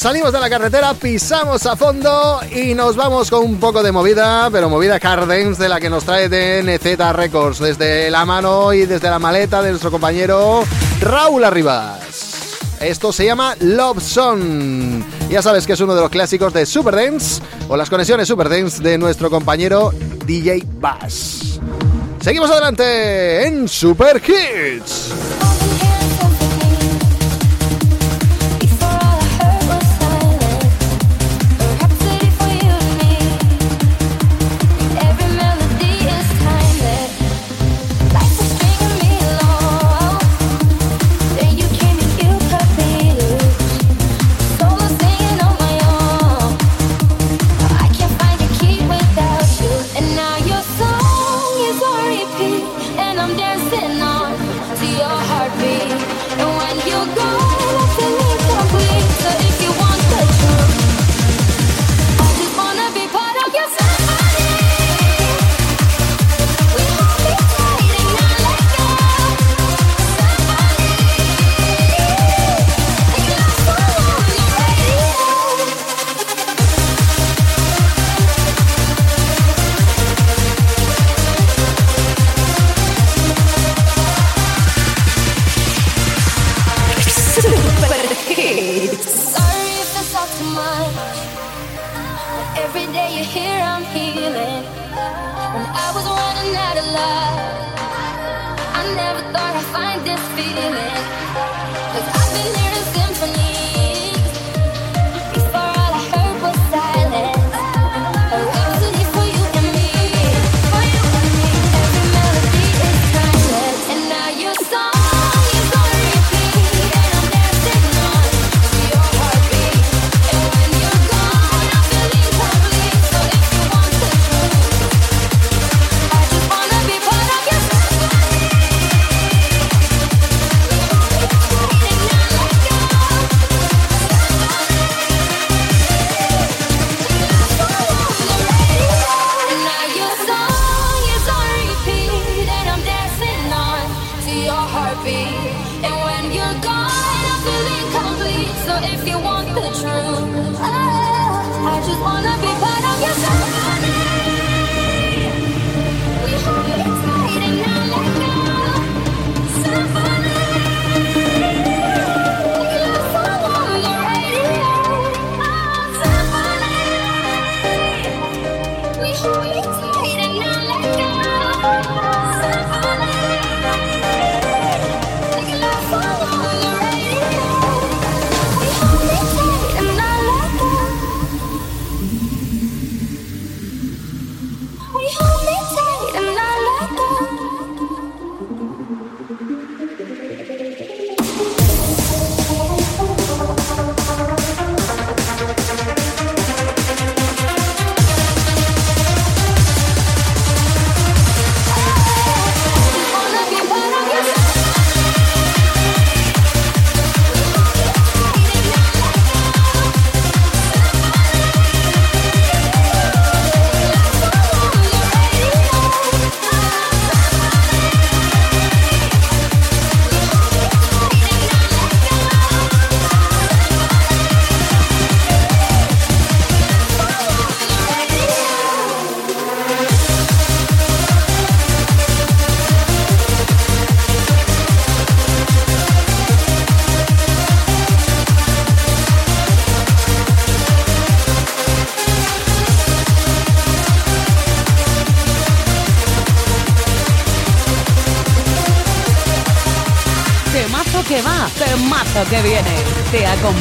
[0.04, 4.50] Salimos de la carretera, pisamos a fondo y nos vamos con un poco de movida,
[4.52, 9.08] pero movida Cardens de la que nos trae DNZ Records, desde la mano y desde
[9.08, 10.62] la maleta de nuestro compañero
[11.00, 12.58] Raúl Arribas.
[12.80, 15.02] Esto se llama Love Song.
[15.30, 18.98] Ya sabes que es uno de los clásicos de Superdance o las conexiones Superdance de
[18.98, 19.90] nuestro compañero
[20.26, 21.58] DJ Bass.
[22.20, 24.93] Seguimos adelante en Super Hits.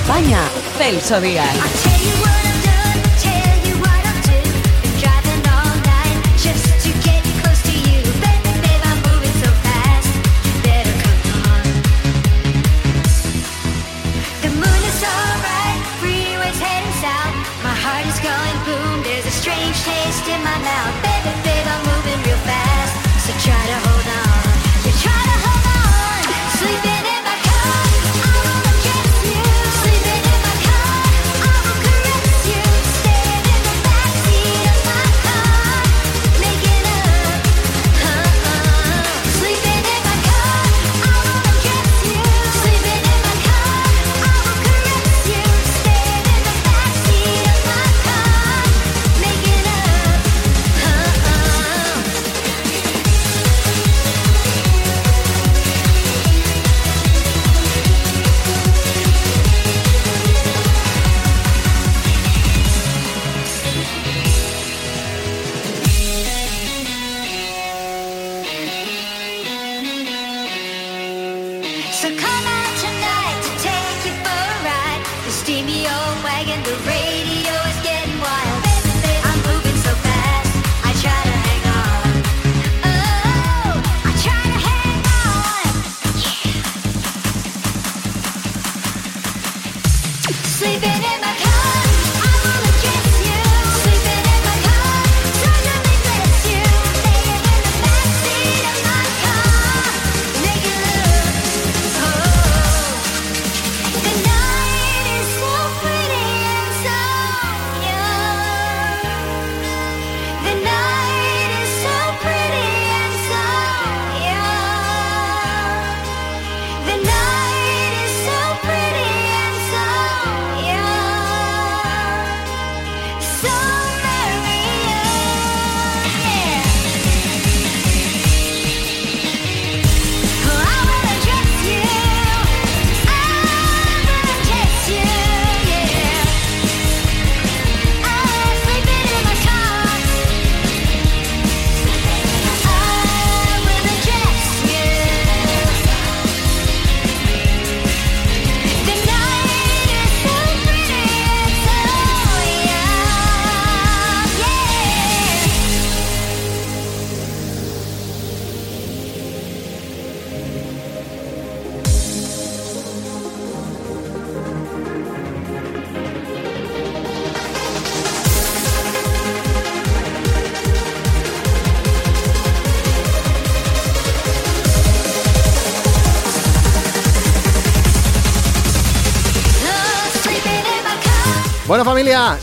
[0.04, 1.93] Acompaña Celso Díaz.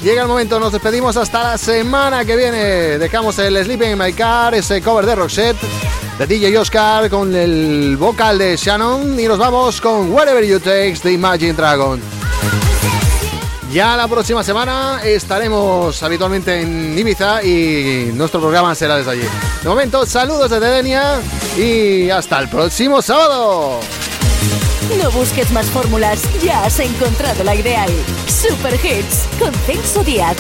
[0.03, 2.99] Llega el momento, nos despedimos hasta la semana que viene.
[2.99, 5.57] Dejamos el Sleeping in My Car, ese cover de Roxette,
[6.19, 11.01] de DJ Oscar con el vocal de Shannon y nos vamos con Wherever You Takes
[11.03, 12.01] de Imagine Dragon.
[13.73, 19.29] Ya la próxima semana estaremos habitualmente en Ibiza y nuestro programa será desde allí.
[19.63, 21.21] De momento, saludos desde Denia
[21.57, 23.81] y hasta el próximo sábado.
[24.99, 27.91] No busques más fórmulas, ya has encontrado la ideal.
[28.27, 30.37] Super Hits con Celso Díaz.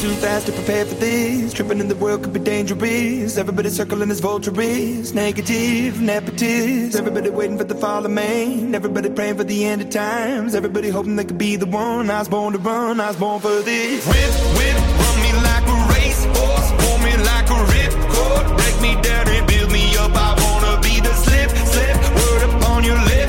[0.00, 1.52] Too fast to prepare for this.
[1.52, 3.36] Tripping in the world could be dangerous.
[3.36, 5.12] Everybody circling as vultures.
[5.12, 6.96] Negative, nepotist.
[6.96, 8.74] Everybody waiting for the fall of man.
[8.74, 10.54] Everybody praying for the end of times.
[10.54, 12.08] Everybody hoping they could be the one.
[12.08, 12.98] I was born to run.
[12.98, 14.06] I was born for this.
[14.06, 15.19] Whip, whip, run
[18.56, 20.12] Break me down and build me up.
[20.14, 21.96] I wanna be the slip, slip.
[22.16, 23.28] Word upon your lip,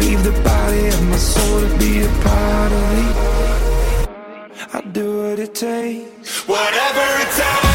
[0.00, 3.06] Leave the body of my soul to be a part of me.
[4.74, 6.48] I do what it takes.
[6.48, 7.71] Whatever it